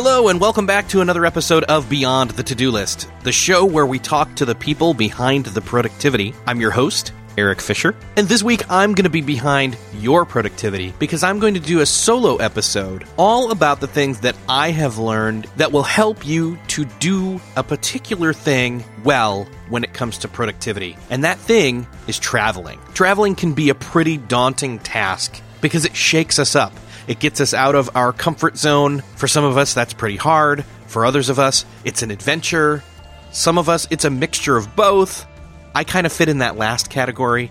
Hello, 0.00 0.28
and 0.28 0.40
welcome 0.40 0.64
back 0.64 0.86
to 0.90 1.00
another 1.00 1.26
episode 1.26 1.64
of 1.64 1.90
Beyond 1.90 2.30
the 2.30 2.44
To 2.44 2.54
Do 2.54 2.70
List, 2.70 3.10
the 3.24 3.32
show 3.32 3.64
where 3.64 3.84
we 3.84 3.98
talk 3.98 4.32
to 4.36 4.44
the 4.44 4.54
people 4.54 4.94
behind 4.94 5.46
the 5.46 5.60
productivity. 5.60 6.32
I'm 6.46 6.60
your 6.60 6.70
host, 6.70 7.12
Eric 7.36 7.60
Fisher, 7.60 7.96
and 8.16 8.28
this 8.28 8.44
week 8.44 8.70
I'm 8.70 8.94
going 8.94 9.06
to 9.06 9.10
be 9.10 9.22
behind 9.22 9.76
your 9.94 10.24
productivity 10.24 10.94
because 11.00 11.24
I'm 11.24 11.40
going 11.40 11.54
to 11.54 11.60
do 11.60 11.80
a 11.80 11.86
solo 11.86 12.36
episode 12.36 13.08
all 13.16 13.50
about 13.50 13.80
the 13.80 13.88
things 13.88 14.20
that 14.20 14.36
I 14.48 14.70
have 14.70 14.98
learned 14.98 15.46
that 15.56 15.72
will 15.72 15.82
help 15.82 16.24
you 16.24 16.60
to 16.68 16.84
do 17.00 17.40
a 17.56 17.64
particular 17.64 18.32
thing 18.32 18.84
well 19.02 19.48
when 19.68 19.82
it 19.82 19.94
comes 19.94 20.18
to 20.18 20.28
productivity. 20.28 20.96
And 21.10 21.24
that 21.24 21.38
thing 21.38 21.88
is 22.06 22.20
traveling. 22.20 22.78
Traveling 22.94 23.34
can 23.34 23.52
be 23.52 23.68
a 23.68 23.74
pretty 23.74 24.16
daunting 24.16 24.78
task 24.78 25.42
because 25.60 25.84
it 25.84 25.96
shakes 25.96 26.38
us 26.38 26.54
up. 26.54 26.72
It 27.08 27.18
gets 27.18 27.40
us 27.40 27.54
out 27.54 27.74
of 27.74 27.90
our 27.96 28.12
comfort 28.12 28.56
zone. 28.56 29.00
For 29.16 29.26
some 29.26 29.44
of 29.44 29.56
us, 29.56 29.74
that's 29.74 29.94
pretty 29.94 30.16
hard. 30.16 30.64
For 30.86 31.04
others 31.04 31.30
of 31.30 31.38
us, 31.38 31.64
it's 31.84 32.02
an 32.02 32.10
adventure. 32.10 32.84
Some 33.32 33.58
of 33.58 33.68
us, 33.68 33.88
it's 33.90 34.04
a 34.04 34.10
mixture 34.10 34.56
of 34.56 34.76
both. 34.76 35.26
I 35.74 35.84
kind 35.84 36.06
of 36.06 36.12
fit 36.12 36.28
in 36.28 36.38
that 36.38 36.56
last 36.56 36.90
category. 36.90 37.50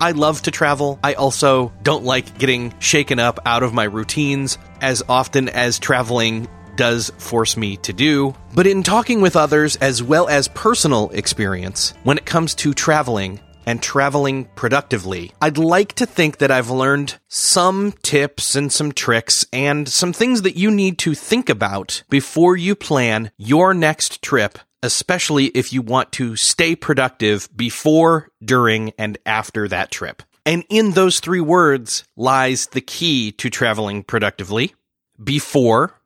I 0.00 0.12
love 0.12 0.42
to 0.42 0.50
travel. 0.50 0.98
I 1.02 1.14
also 1.14 1.72
don't 1.82 2.04
like 2.04 2.38
getting 2.38 2.74
shaken 2.80 3.18
up 3.18 3.40
out 3.44 3.62
of 3.62 3.72
my 3.74 3.84
routines 3.84 4.58
as 4.80 5.02
often 5.08 5.48
as 5.48 5.78
traveling 5.78 6.48
does 6.76 7.10
force 7.18 7.56
me 7.56 7.76
to 7.78 7.92
do. 7.92 8.34
But 8.54 8.66
in 8.66 8.82
talking 8.82 9.20
with 9.20 9.36
others 9.36 9.76
as 9.76 10.02
well 10.02 10.28
as 10.28 10.48
personal 10.48 11.10
experience, 11.10 11.94
when 12.02 12.18
it 12.18 12.26
comes 12.26 12.54
to 12.56 12.74
traveling, 12.74 13.40
and 13.66 13.82
traveling 13.82 14.44
productively. 14.56 15.32
I'd 15.40 15.58
like 15.58 15.94
to 15.94 16.06
think 16.06 16.38
that 16.38 16.50
I've 16.50 16.70
learned 16.70 17.18
some 17.28 17.92
tips 18.02 18.54
and 18.54 18.72
some 18.72 18.92
tricks 18.92 19.46
and 19.52 19.88
some 19.88 20.12
things 20.12 20.42
that 20.42 20.56
you 20.56 20.70
need 20.70 20.98
to 20.98 21.14
think 21.14 21.48
about 21.48 22.02
before 22.10 22.56
you 22.56 22.74
plan 22.74 23.30
your 23.36 23.74
next 23.74 24.22
trip, 24.22 24.58
especially 24.82 25.46
if 25.46 25.72
you 25.72 25.82
want 25.82 26.12
to 26.12 26.36
stay 26.36 26.74
productive 26.74 27.48
before, 27.56 28.28
during, 28.44 28.92
and 28.98 29.18
after 29.24 29.68
that 29.68 29.90
trip. 29.90 30.22
And 30.44 30.64
in 30.68 30.92
those 30.92 31.20
three 31.20 31.40
words 31.40 32.04
lies 32.16 32.66
the 32.66 32.80
key 32.80 33.30
to 33.32 33.48
traveling 33.48 34.02
productively 34.02 34.74
before, 35.22 36.00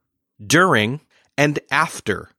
during, 0.44 1.00
and 1.38 1.58
after. 1.70 2.30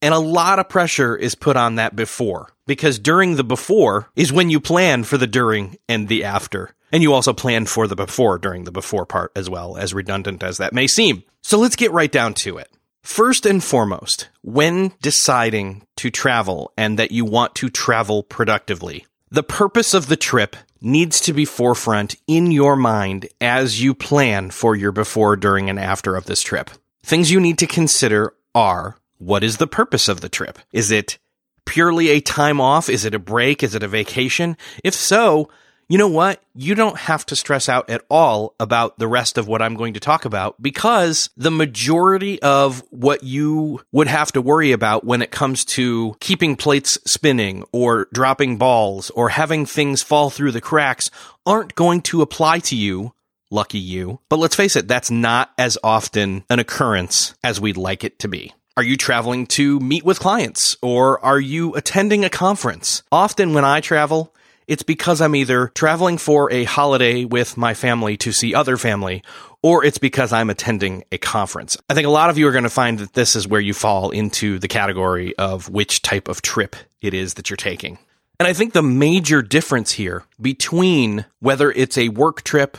And 0.00 0.14
a 0.14 0.18
lot 0.18 0.58
of 0.58 0.68
pressure 0.68 1.16
is 1.16 1.34
put 1.34 1.56
on 1.56 1.74
that 1.74 1.96
before 1.96 2.50
because 2.66 2.98
during 2.98 3.36
the 3.36 3.44
before 3.44 4.10
is 4.14 4.32
when 4.32 4.50
you 4.50 4.60
plan 4.60 5.04
for 5.04 5.18
the 5.18 5.26
during 5.26 5.76
and 5.88 6.08
the 6.08 6.24
after. 6.24 6.70
And 6.92 7.02
you 7.02 7.12
also 7.12 7.32
plan 7.32 7.66
for 7.66 7.86
the 7.86 7.96
before 7.96 8.38
during 8.38 8.64
the 8.64 8.72
before 8.72 9.04
part 9.04 9.32
as 9.34 9.50
well, 9.50 9.76
as 9.76 9.92
redundant 9.92 10.42
as 10.42 10.58
that 10.58 10.72
may 10.72 10.86
seem. 10.86 11.24
So 11.42 11.58
let's 11.58 11.76
get 11.76 11.92
right 11.92 12.10
down 12.10 12.34
to 12.34 12.58
it. 12.58 12.70
First 13.02 13.46
and 13.46 13.62
foremost, 13.62 14.28
when 14.42 14.92
deciding 15.00 15.82
to 15.96 16.10
travel 16.10 16.72
and 16.76 16.98
that 16.98 17.10
you 17.10 17.24
want 17.24 17.54
to 17.56 17.70
travel 17.70 18.22
productively, 18.22 19.06
the 19.30 19.42
purpose 19.42 19.94
of 19.94 20.08
the 20.08 20.16
trip 20.16 20.56
needs 20.80 21.20
to 21.22 21.32
be 21.32 21.44
forefront 21.44 22.16
in 22.26 22.50
your 22.52 22.76
mind 22.76 23.28
as 23.40 23.82
you 23.82 23.94
plan 23.94 24.50
for 24.50 24.76
your 24.76 24.92
before, 24.92 25.36
during, 25.36 25.68
and 25.68 25.78
after 25.78 26.16
of 26.16 26.26
this 26.26 26.42
trip. 26.42 26.70
Things 27.02 27.30
you 27.30 27.40
need 27.40 27.58
to 27.58 27.66
consider 27.66 28.34
are 28.54 28.97
what 29.18 29.44
is 29.44 29.58
the 29.58 29.66
purpose 29.66 30.08
of 30.08 30.20
the 30.20 30.28
trip? 30.28 30.58
Is 30.72 30.90
it 30.90 31.18
purely 31.64 32.08
a 32.08 32.20
time 32.20 32.60
off? 32.60 32.88
Is 32.88 33.04
it 33.04 33.14
a 33.14 33.18
break? 33.18 33.62
Is 33.62 33.74
it 33.74 33.82
a 33.82 33.88
vacation? 33.88 34.56
If 34.82 34.94
so, 34.94 35.50
you 35.90 35.96
know 35.96 36.08
what? 36.08 36.42
You 36.54 36.74
don't 36.74 36.98
have 36.98 37.24
to 37.26 37.36
stress 37.36 37.66
out 37.66 37.88
at 37.88 38.04
all 38.10 38.54
about 38.60 38.98
the 38.98 39.08
rest 39.08 39.38
of 39.38 39.48
what 39.48 39.62
I'm 39.62 39.74
going 39.74 39.94
to 39.94 40.00
talk 40.00 40.26
about 40.26 40.60
because 40.60 41.30
the 41.36 41.50
majority 41.50 42.40
of 42.42 42.82
what 42.90 43.22
you 43.22 43.80
would 43.90 44.06
have 44.06 44.30
to 44.32 44.42
worry 44.42 44.72
about 44.72 45.04
when 45.04 45.22
it 45.22 45.30
comes 45.30 45.64
to 45.66 46.14
keeping 46.20 46.56
plates 46.56 46.98
spinning 47.06 47.64
or 47.72 48.08
dropping 48.12 48.58
balls 48.58 49.08
or 49.10 49.30
having 49.30 49.64
things 49.64 50.02
fall 50.02 50.28
through 50.28 50.52
the 50.52 50.60
cracks 50.60 51.10
aren't 51.46 51.74
going 51.74 52.02
to 52.02 52.20
apply 52.20 52.58
to 52.60 52.76
you. 52.76 53.14
Lucky 53.50 53.78
you. 53.78 54.20
But 54.28 54.40
let's 54.40 54.56
face 54.56 54.76
it, 54.76 54.88
that's 54.88 55.10
not 55.10 55.52
as 55.56 55.78
often 55.82 56.44
an 56.50 56.58
occurrence 56.58 57.34
as 57.42 57.58
we'd 57.58 57.78
like 57.78 58.04
it 58.04 58.18
to 58.18 58.28
be. 58.28 58.52
Are 58.78 58.84
you 58.84 58.96
traveling 58.96 59.48
to 59.48 59.80
meet 59.80 60.04
with 60.04 60.20
clients 60.20 60.76
or 60.80 61.18
are 61.24 61.40
you 61.40 61.74
attending 61.74 62.24
a 62.24 62.30
conference? 62.30 63.02
Often 63.10 63.52
when 63.52 63.64
I 63.64 63.80
travel, 63.80 64.32
it's 64.68 64.84
because 64.84 65.20
I'm 65.20 65.34
either 65.34 65.66
traveling 65.74 66.16
for 66.16 66.48
a 66.52 66.62
holiday 66.62 67.24
with 67.24 67.56
my 67.56 67.74
family 67.74 68.16
to 68.18 68.30
see 68.30 68.54
other 68.54 68.76
family, 68.76 69.24
or 69.64 69.84
it's 69.84 69.98
because 69.98 70.32
I'm 70.32 70.48
attending 70.48 71.02
a 71.10 71.18
conference. 71.18 71.76
I 71.90 71.94
think 71.94 72.06
a 72.06 72.10
lot 72.10 72.30
of 72.30 72.38
you 72.38 72.46
are 72.46 72.52
going 72.52 72.62
to 72.62 72.70
find 72.70 73.00
that 73.00 73.14
this 73.14 73.34
is 73.34 73.48
where 73.48 73.60
you 73.60 73.74
fall 73.74 74.10
into 74.10 74.60
the 74.60 74.68
category 74.68 75.36
of 75.38 75.68
which 75.68 76.02
type 76.02 76.28
of 76.28 76.40
trip 76.40 76.76
it 77.00 77.14
is 77.14 77.34
that 77.34 77.50
you're 77.50 77.56
taking. 77.56 77.98
And 78.38 78.46
I 78.46 78.52
think 78.52 78.74
the 78.74 78.82
major 78.82 79.42
difference 79.42 79.90
here 79.90 80.22
between 80.40 81.24
whether 81.40 81.72
it's 81.72 81.98
a 81.98 82.10
work 82.10 82.42
trip, 82.42 82.78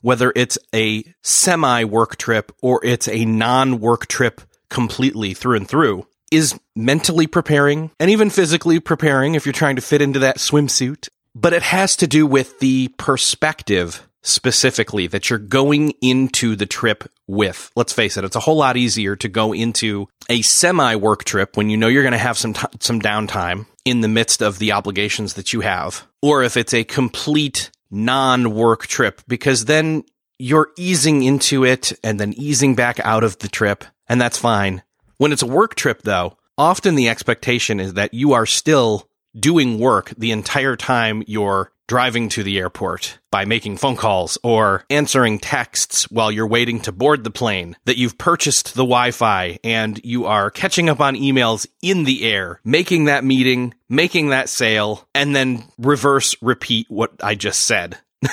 whether 0.00 0.32
it's 0.34 0.56
a 0.74 1.04
semi 1.20 1.84
work 1.84 2.16
trip, 2.16 2.50
or 2.62 2.82
it's 2.82 3.08
a 3.08 3.26
non 3.26 3.78
work 3.78 4.06
trip 4.06 4.40
completely 4.70 5.34
through 5.34 5.56
and 5.56 5.68
through, 5.68 6.06
is 6.30 6.58
mentally 6.76 7.26
preparing 7.26 7.90
and 7.98 8.10
even 8.10 8.30
physically 8.30 8.80
preparing 8.80 9.34
if 9.34 9.46
you're 9.46 9.52
trying 9.52 9.76
to 9.76 9.82
fit 9.82 10.02
into 10.02 10.18
that 10.18 10.38
swimsuit. 10.38 11.08
But 11.34 11.52
it 11.52 11.62
has 11.62 11.96
to 11.96 12.06
do 12.06 12.26
with 12.26 12.58
the 12.58 12.88
perspective 12.98 14.08
specifically 14.22 15.06
that 15.06 15.30
you're 15.30 15.38
going 15.38 15.92
into 16.02 16.56
the 16.56 16.66
trip 16.66 17.10
with. 17.26 17.70
Let's 17.76 17.92
face 17.92 18.16
it, 18.16 18.24
it's 18.24 18.36
a 18.36 18.40
whole 18.40 18.56
lot 18.56 18.76
easier 18.76 19.16
to 19.16 19.28
go 19.28 19.52
into 19.52 20.08
a 20.28 20.42
semi 20.42 20.96
work 20.96 21.24
trip 21.24 21.56
when 21.56 21.70
you 21.70 21.76
know 21.76 21.88
you're 21.88 22.02
going 22.02 22.12
to 22.12 22.18
have 22.18 22.38
some 22.38 22.54
t- 22.54 22.66
some 22.80 23.00
downtime 23.00 23.66
in 23.84 24.00
the 24.00 24.08
midst 24.08 24.42
of 24.42 24.58
the 24.58 24.72
obligations 24.72 25.34
that 25.34 25.52
you 25.52 25.60
have, 25.60 26.06
or 26.20 26.42
if 26.42 26.56
it's 26.56 26.74
a 26.74 26.84
complete 26.84 27.70
non 27.90 28.54
work 28.54 28.86
trip 28.86 29.22
because 29.28 29.64
then 29.64 30.04
you're 30.38 30.70
easing 30.76 31.22
into 31.22 31.64
it 31.64 31.92
and 32.04 32.20
then 32.20 32.32
easing 32.34 32.74
back 32.74 33.00
out 33.00 33.24
of 33.24 33.38
the 33.38 33.48
trip 33.48 33.84
and 34.08 34.20
that's 34.20 34.38
fine. 34.38 34.82
When 35.16 35.32
it's 35.32 35.42
a 35.42 35.46
work 35.46 35.74
trip 35.74 36.02
though, 36.02 36.36
often 36.56 36.94
the 36.94 37.08
expectation 37.08 37.80
is 37.80 37.94
that 37.94 38.14
you 38.14 38.32
are 38.32 38.46
still 38.46 39.08
doing 39.38 39.78
work 39.78 40.12
the 40.16 40.32
entire 40.32 40.76
time 40.76 41.22
you're 41.26 41.72
driving 41.88 42.28
to 42.28 42.42
the 42.42 42.58
airport, 42.58 43.18
by 43.30 43.44
making 43.46 43.78
phone 43.78 43.96
calls, 43.96 44.38
or 44.44 44.84
answering 44.90 45.38
texts 45.38 46.08
while 46.10 46.30
you're 46.30 46.46
waiting 46.46 46.80
to 46.80 46.92
board 46.92 47.24
the 47.24 47.30
plane, 47.30 47.76
that 47.86 47.96
you've 47.96 48.18
purchased 48.18 48.74
the 48.74 48.84
Wi 48.84 49.10
Fi 49.10 49.58
and 49.64 49.98
you 50.04 50.26
are 50.26 50.50
catching 50.50 50.88
up 50.88 51.00
on 51.00 51.16
emails 51.16 51.66
in 51.82 52.04
the 52.04 52.24
air, 52.24 52.60
making 52.62 53.06
that 53.06 53.24
meeting, 53.24 53.74
making 53.88 54.28
that 54.28 54.50
sale, 54.50 55.08
and 55.14 55.34
then 55.34 55.64
reverse 55.78 56.36
repeat 56.42 56.86
what 56.90 57.12
I 57.22 57.34
just 57.34 57.62
said. 57.62 57.98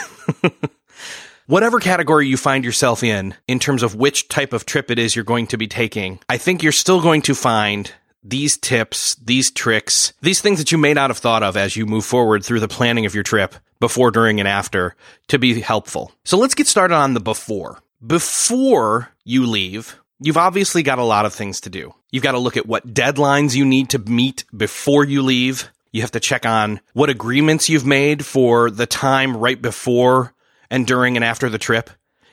Whatever 1.47 1.79
category 1.79 2.27
you 2.27 2.37
find 2.37 2.65
yourself 2.65 3.03
in, 3.03 3.35
in 3.47 3.59
terms 3.59 3.83
of 3.83 3.93
which 3.93 4.29
type 4.29 4.51
of 4.51 4.65
trip 4.65 4.89
it 4.89 4.97
is 4.97 5.15
you're 5.15 5.23
going 5.23 5.45
to 5.47 5.59
be 5.59 5.67
taking, 5.67 6.19
I 6.27 6.39
think 6.39 6.63
you're 6.63 6.71
still 6.71 6.99
going 7.01 7.21
to 7.21 7.35
find 7.35 7.91
these 8.23 8.57
tips, 8.57 9.13
these 9.23 9.51
tricks, 9.51 10.13
these 10.21 10.41
things 10.41 10.57
that 10.57 10.71
you 10.71 10.79
may 10.79 10.95
not 10.95 11.11
have 11.11 11.19
thought 11.19 11.43
of 11.43 11.55
as 11.55 11.75
you 11.75 11.85
move 11.85 12.03
forward 12.03 12.43
through 12.43 12.61
the 12.61 12.67
planning 12.67 13.05
of 13.05 13.13
your 13.13 13.21
trip 13.21 13.53
before, 13.79 14.09
during, 14.09 14.39
and 14.39 14.49
after 14.49 14.95
to 15.27 15.37
be 15.37 15.61
helpful. 15.61 16.11
So 16.23 16.39
let's 16.39 16.55
get 16.55 16.65
started 16.65 16.95
on 16.95 17.13
the 17.13 17.19
before. 17.19 17.77
Before 18.03 19.11
you 19.23 19.45
leave, 19.45 19.99
you've 20.19 20.37
obviously 20.37 20.81
got 20.81 20.97
a 20.97 21.03
lot 21.03 21.27
of 21.27 21.33
things 21.35 21.61
to 21.61 21.69
do. 21.69 21.93
You've 22.09 22.23
got 22.23 22.31
to 22.31 22.39
look 22.39 22.57
at 22.57 22.65
what 22.65 22.91
deadlines 22.91 23.53
you 23.53 23.65
need 23.65 23.91
to 23.91 23.99
meet 23.99 24.45
before 24.57 25.05
you 25.05 25.21
leave. 25.21 25.69
You 25.91 26.01
have 26.01 26.11
to 26.11 26.19
check 26.19 26.47
on 26.47 26.81
what 26.93 27.11
agreements 27.11 27.69
you've 27.69 27.85
made 27.85 28.25
for 28.25 28.71
the 28.71 28.87
time 28.87 29.37
right 29.37 29.61
before 29.61 30.33
and 30.69 30.85
during 30.87 31.15
and 31.15 31.23
after 31.23 31.49
the 31.49 31.57
trip. 31.57 31.89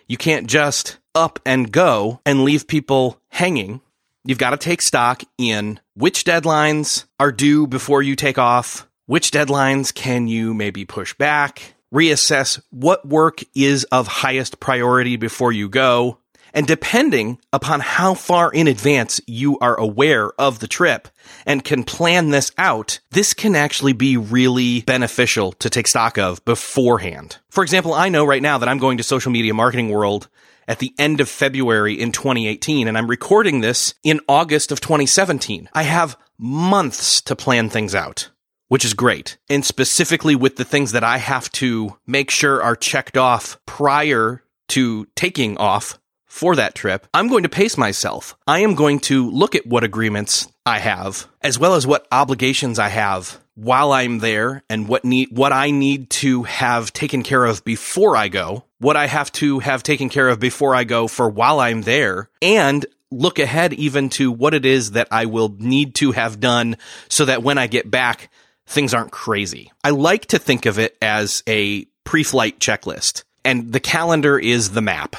You 0.06 0.17
can't 0.17 0.46
just 0.46 0.99
up 1.14 1.38
and 1.44 1.73
go 1.73 2.20
and 2.25 2.44
leave 2.44 2.67
people 2.67 3.20
hanging. 3.29 3.81
You've 4.25 4.38
got 4.38 4.50
to 4.50 4.56
take 4.56 4.82
stock 4.82 5.23
in 5.38 5.81
which 5.94 6.25
deadlines 6.25 7.05
are 7.19 7.32
due 7.32 7.67
before 7.67 8.02
you 8.02 8.17
take 8.17 8.38
off, 8.38 8.87
which 9.06 9.31
deadlines 9.31 9.93
can 9.93 10.29
you 10.29 10.55
maybe 10.55 10.84
push 10.84 11.14
back, 11.14 11.75
reassess 11.93 12.62
what 12.70 13.06
work 13.06 13.40
is 13.55 13.84
of 13.84 14.06
highest 14.06 14.61
priority 14.61 15.17
before 15.17 15.52
you 15.52 15.69
go, 15.69 16.19
and 16.54 16.66
depending 16.66 17.38
upon 17.52 17.81
how 17.81 18.14
far 18.14 18.50
in 18.52 18.66
advance 18.66 19.20
you 19.26 19.58
are 19.60 19.78
aware 19.78 20.31
of 20.40 20.58
the 20.58 20.66
trip 20.66 21.08
and 21.46 21.64
can 21.64 21.84
plan 21.84 22.31
this 22.31 22.50
out, 22.58 23.00
this 23.10 23.34
can 23.34 23.56
actually 23.56 23.93
be 23.93 24.16
really 24.16 24.82
beneficial 24.82 25.52
to 25.52 25.70
take 25.70 25.88
stock 25.88 26.19
of 26.19 26.44
beforehand. 26.44 27.38
For 27.50 27.62
example, 27.62 27.94
I 27.94 28.08
know 28.08 28.25
right 28.25 28.43
now 28.43 28.58
that 28.58 28.69
I'm 28.69 28.78
going 28.78 28.99
to 28.99 29.04
social 29.04 29.32
media 29.32 29.54
marketing 29.54 29.90
world 29.90 30.28
at 30.69 30.78
the 30.78 30.94
end 30.99 31.20
of 31.20 31.28
February 31.28 32.00
in 32.00 32.12
2018, 32.12 32.87
and 32.87 32.96
I'm 32.96 33.10
recording 33.10 33.60
this 33.60 33.94
in 34.04 34.20
August 34.28 34.70
of 34.70 34.81
2017. 34.81 35.69
I 35.72 35.82
have 35.82 36.16
months 36.38 37.20
to 37.22 37.37
plan 37.37 37.69
things 37.69 37.94
out 37.94 38.31
which 38.72 38.87
is 38.87 38.94
great. 38.94 39.37
And 39.50 39.66
specifically 39.66 40.34
with 40.34 40.56
the 40.56 40.64
things 40.64 40.93
that 40.93 41.04
I 41.04 41.19
have 41.19 41.52
to 41.52 41.99
make 42.06 42.31
sure 42.31 42.62
are 42.62 42.75
checked 42.75 43.19
off 43.19 43.58
prior 43.66 44.44
to 44.69 45.06
taking 45.14 45.58
off 45.58 45.99
for 46.32 46.56
that 46.56 46.75
trip, 46.75 47.06
I'm 47.12 47.29
going 47.29 47.43
to 47.43 47.49
pace 47.50 47.76
myself. 47.76 48.37
I 48.46 48.61
am 48.61 48.75
going 48.75 49.00
to 49.00 49.31
look 49.31 49.55
at 49.55 49.67
what 49.67 49.84
agreements 49.84 50.50
I 50.64 50.79
have, 50.79 51.29
as 51.43 51.58
well 51.58 51.75
as 51.75 51.87
what 51.87 52.08
obligations 52.11 52.79
I 52.79 52.88
have 52.88 53.38
while 53.55 53.93
I'm 53.93 54.19
there 54.19 54.62
and 54.70 54.88
what 54.88 55.05
need 55.05 55.29
what 55.31 55.52
I 55.52 55.70
need 55.70 56.08
to 56.11 56.44
have 56.44 56.90
taken 56.94 57.23
care 57.23 57.44
of 57.44 57.62
before 57.64 58.17
I 58.17 58.29
go, 58.29 58.64
what 58.79 58.96
I 58.96 59.08
have 59.08 59.31
to 59.32 59.58
have 59.58 59.82
taken 59.82 60.08
care 60.08 60.31
of 60.31 60.40
before 60.40 60.75
I 60.75 60.84
go 60.84 61.06
for 61.06 61.29
while 61.29 61.61
I'm 61.61 61.82
there, 61.82 62.31
and 62.40 62.87
look 63.11 63.38
ahead 63.38 63.75
even 63.75 64.08
to 64.11 64.32
what 64.32 64.55
it 64.55 64.64
is 64.64 64.93
that 64.93 65.08
I 65.11 65.26
will 65.26 65.55
need 65.58 65.94
to 65.96 66.12
have 66.12 66.40
done 66.40 66.78
so 67.11 67.26
that 67.26 67.43
when 67.43 67.58
I 67.58 67.67
get 67.67 67.90
back, 67.90 68.31
things 68.67 68.94
aren't 68.94 69.12
crazy. 69.12 69.70
I 69.85 69.90
like 69.90 70.26
to 70.26 70.38
think 70.38 70.64
of 70.64 70.78
it 70.78 70.96
as 71.02 71.43
a 71.46 71.85
pre-flight 72.05 72.58
checklist, 72.58 73.25
and 73.44 73.70
the 73.70 73.81
calendar 73.81 74.38
is 74.38 74.70
the 74.70 74.81
map 74.81 75.17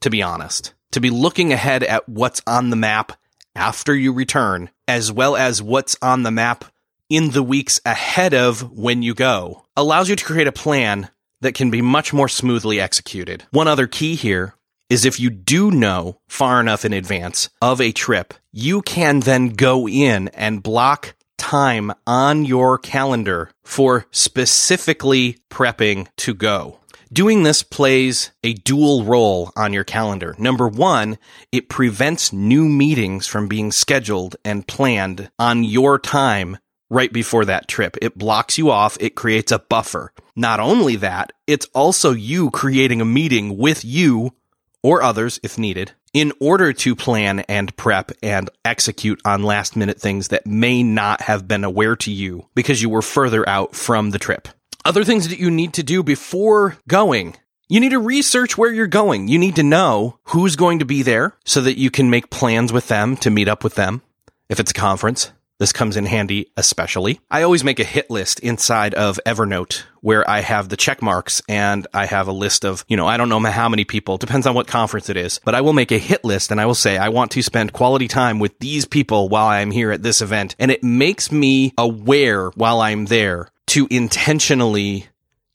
to 0.00 0.10
be 0.10 0.22
honest. 0.22 0.74
To 0.92 1.00
be 1.00 1.10
looking 1.10 1.52
ahead 1.52 1.82
at 1.82 2.08
what's 2.08 2.42
on 2.46 2.70
the 2.70 2.76
map 2.76 3.12
after 3.54 3.94
you 3.94 4.12
return, 4.12 4.70
as 4.88 5.12
well 5.12 5.36
as 5.36 5.62
what's 5.62 5.96
on 6.02 6.22
the 6.22 6.30
map 6.30 6.64
in 7.08 7.30
the 7.30 7.42
weeks 7.42 7.80
ahead 7.84 8.34
of 8.34 8.70
when 8.72 9.02
you 9.02 9.14
go, 9.14 9.66
allows 9.76 10.08
you 10.08 10.16
to 10.16 10.24
create 10.24 10.46
a 10.46 10.52
plan 10.52 11.10
that 11.40 11.54
can 11.54 11.70
be 11.70 11.82
much 11.82 12.12
more 12.12 12.28
smoothly 12.28 12.80
executed. 12.80 13.44
One 13.50 13.68
other 13.68 13.86
key 13.86 14.14
here 14.14 14.54
is 14.88 15.04
if 15.04 15.20
you 15.20 15.30
do 15.30 15.70
know 15.70 16.20
far 16.28 16.60
enough 16.60 16.84
in 16.84 16.92
advance 16.92 17.48
of 17.62 17.80
a 17.80 17.92
trip, 17.92 18.34
you 18.52 18.82
can 18.82 19.20
then 19.20 19.50
go 19.50 19.88
in 19.88 20.28
and 20.28 20.62
block 20.62 21.14
time 21.38 21.92
on 22.06 22.44
your 22.44 22.76
calendar 22.76 23.50
for 23.62 24.06
specifically 24.10 25.38
prepping 25.48 26.06
to 26.16 26.34
go. 26.34 26.79
Doing 27.12 27.42
this 27.42 27.64
plays 27.64 28.30
a 28.44 28.54
dual 28.54 29.04
role 29.04 29.50
on 29.56 29.72
your 29.72 29.82
calendar. 29.82 30.36
Number 30.38 30.68
one, 30.68 31.18
it 31.50 31.68
prevents 31.68 32.32
new 32.32 32.68
meetings 32.68 33.26
from 33.26 33.48
being 33.48 33.72
scheduled 33.72 34.36
and 34.44 34.64
planned 34.68 35.28
on 35.36 35.64
your 35.64 35.98
time 35.98 36.58
right 36.88 37.12
before 37.12 37.44
that 37.46 37.66
trip. 37.66 37.96
It 38.00 38.16
blocks 38.16 38.58
you 38.58 38.70
off. 38.70 38.96
It 39.00 39.16
creates 39.16 39.50
a 39.50 39.58
buffer. 39.58 40.12
Not 40.36 40.60
only 40.60 40.94
that, 40.96 41.32
it's 41.48 41.66
also 41.74 42.12
you 42.12 42.48
creating 42.52 43.00
a 43.00 43.04
meeting 43.04 43.58
with 43.58 43.84
you 43.84 44.32
or 44.80 45.02
others 45.02 45.40
if 45.42 45.58
needed 45.58 45.90
in 46.14 46.32
order 46.40 46.72
to 46.72 46.94
plan 46.94 47.40
and 47.40 47.76
prep 47.76 48.12
and 48.22 48.48
execute 48.64 49.20
on 49.24 49.42
last 49.42 49.74
minute 49.74 50.00
things 50.00 50.28
that 50.28 50.46
may 50.46 50.84
not 50.84 51.22
have 51.22 51.48
been 51.48 51.64
aware 51.64 51.96
to 51.96 52.12
you 52.12 52.46
because 52.54 52.80
you 52.80 52.88
were 52.88 53.02
further 53.02 53.48
out 53.48 53.74
from 53.74 54.10
the 54.10 54.18
trip. 54.20 54.46
Other 54.90 55.04
things 55.04 55.28
that 55.28 55.38
you 55.38 55.52
need 55.52 55.74
to 55.74 55.84
do 55.84 56.02
before 56.02 56.76
going. 56.88 57.36
You 57.68 57.78
need 57.78 57.90
to 57.90 58.00
research 58.00 58.58
where 58.58 58.72
you're 58.72 58.88
going. 58.88 59.28
You 59.28 59.38
need 59.38 59.54
to 59.54 59.62
know 59.62 60.18
who's 60.24 60.56
going 60.56 60.80
to 60.80 60.84
be 60.84 61.04
there 61.04 61.36
so 61.44 61.60
that 61.60 61.78
you 61.78 61.92
can 61.92 62.10
make 62.10 62.28
plans 62.28 62.72
with 62.72 62.88
them 62.88 63.16
to 63.18 63.30
meet 63.30 63.46
up 63.46 63.62
with 63.62 63.76
them. 63.76 64.02
If 64.48 64.58
it's 64.58 64.72
a 64.72 64.74
conference, 64.74 65.30
this 65.60 65.72
comes 65.72 65.96
in 65.96 66.06
handy 66.06 66.50
especially. 66.56 67.20
I 67.30 67.42
always 67.42 67.62
make 67.62 67.78
a 67.78 67.84
hit 67.84 68.10
list 68.10 68.40
inside 68.40 68.94
of 68.94 69.20
Evernote 69.24 69.84
where 70.00 70.28
I 70.28 70.40
have 70.40 70.68
the 70.68 70.76
check 70.76 71.02
marks 71.02 71.40
and 71.48 71.86
I 71.94 72.06
have 72.06 72.26
a 72.26 72.32
list 72.32 72.64
of, 72.64 72.84
you 72.88 72.96
know, 72.96 73.06
I 73.06 73.16
don't 73.16 73.28
know 73.28 73.38
how 73.38 73.68
many 73.68 73.84
people, 73.84 74.18
depends 74.18 74.48
on 74.48 74.56
what 74.56 74.66
conference 74.66 75.08
it 75.08 75.16
is, 75.16 75.38
but 75.44 75.54
I 75.54 75.60
will 75.60 75.72
make 75.72 75.92
a 75.92 75.98
hit 75.98 76.24
list 76.24 76.50
and 76.50 76.60
I 76.60 76.66
will 76.66 76.74
say, 76.74 76.98
I 76.98 77.10
want 77.10 77.30
to 77.30 77.42
spend 77.42 77.72
quality 77.72 78.08
time 78.08 78.40
with 78.40 78.58
these 78.58 78.86
people 78.86 79.28
while 79.28 79.46
I'm 79.46 79.70
here 79.70 79.92
at 79.92 80.02
this 80.02 80.20
event. 80.20 80.56
And 80.58 80.72
it 80.72 80.82
makes 80.82 81.30
me 81.30 81.74
aware 81.78 82.48
while 82.56 82.80
I'm 82.80 83.04
there 83.04 83.50
to 83.70 83.86
intentionally 83.88 85.06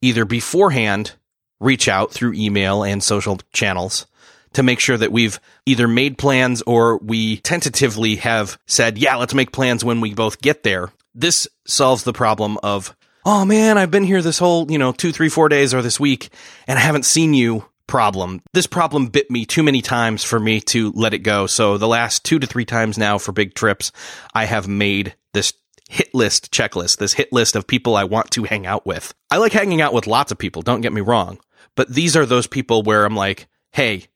either 0.01 0.23
beforehand 0.23 1.13
reach 1.59 1.89
out 1.89 2.13
through 2.13 2.33
email 2.33 2.81
and 2.81 3.03
social 3.03 3.39
channels 3.51 4.07
to 4.53 4.63
make 4.63 4.79
sure 4.79 4.97
that 4.97 5.11
we've 5.11 5.37
either 5.65 5.85
made 5.85 6.17
plans 6.17 6.61
or 6.61 6.97
we 6.99 7.37
tentatively 7.37 8.15
have 8.15 8.57
said, 8.67 8.97
yeah, 8.97 9.17
let's 9.17 9.33
make 9.33 9.51
plans 9.51 9.83
when 9.83 9.99
we 9.99 10.13
both 10.13 10.41
get 10.41 10.63
there. 10.63 10.93
This 11.13 11.45
solves 11.67 12.05
the 12.05 12.13
problem 12.13 12.57
of, 12.63 12.95
oh 13.25 13.43
man, 13.43 13.77
I've 13.77 13.91
been 13.91 14.05
here 14.05 14.21
this 14.21 14.39
whole, 14.39 14.71
you 14.71 14.77
know, 14.77 14.93
two, 14.93 15.11
three, 15.11 15.27
four 15.27 15.49
days 15.49 15.73
or 15.73 15.81
this 15.81 15.99
week 15.99 16.29
and 16.67 16.79
I 16.79 16.81
haven't 16.81 17.03
seen 17.03 17.33
you 17.33 17.65
problem. 17.85 18.41
This 18.53 18.65
problem 18.65 19.07
bit 19.07 19.29
me 19.29 19.45
too 19.45 19.61
many 19.61 19.81
times 19.81 20.23
for 20.23 20.39
me 20.39 20.61
to 20.61 20.93
let 20.93 21.13
it 21.13 21.19
go. 21.19 21.47
So 21.47 21.77
the 21.77 21.87
last 21.87 22.23
two 22.23 22.39
to 22.39 22.47
three 22.47 22.65
times 22.65 22.97
now 22.97 23.17
for 23.17 23.33
big 23.33 23.55
trips, 23.55 23.91
I 24.33 24.45
have 24.45 24.69
made 24.69 25.15
this 25.33 25.51
hit 25.89 26.13
list 26.13 26.51
checklist, 26.51 26.97
this 26.97 27.13
hit 27.13 27.31
list 27.31 27.55
of 27.55 27.67
people 27.67 27.95
I 27.95 28.03
want 28.03 28.31
to 28.31 28.43
hang 28.43 28.65
out 28.65 28.85
with. 28.85 29.13
I 29.29 29.37
like 29.37 29.53
hanging 29.53 29.81
out 29.81 29.93
with 29.93 30.07
lots 30.07 30.31
of 30.31 30.37
people, 30.37 30.61
don't 30.61 30.81
get 30.81 30.93
me 30.93 31.01
wrong, 31.01 31.39
but 31.75 31.89
these 31.89 32.15
are 32.15 32.25
those 32.25 32.47
people 32.47 32.83
where 32.83 33.05
I'm 33.05 33.15
like, 33.15 33.47
hey, 33.71 34.07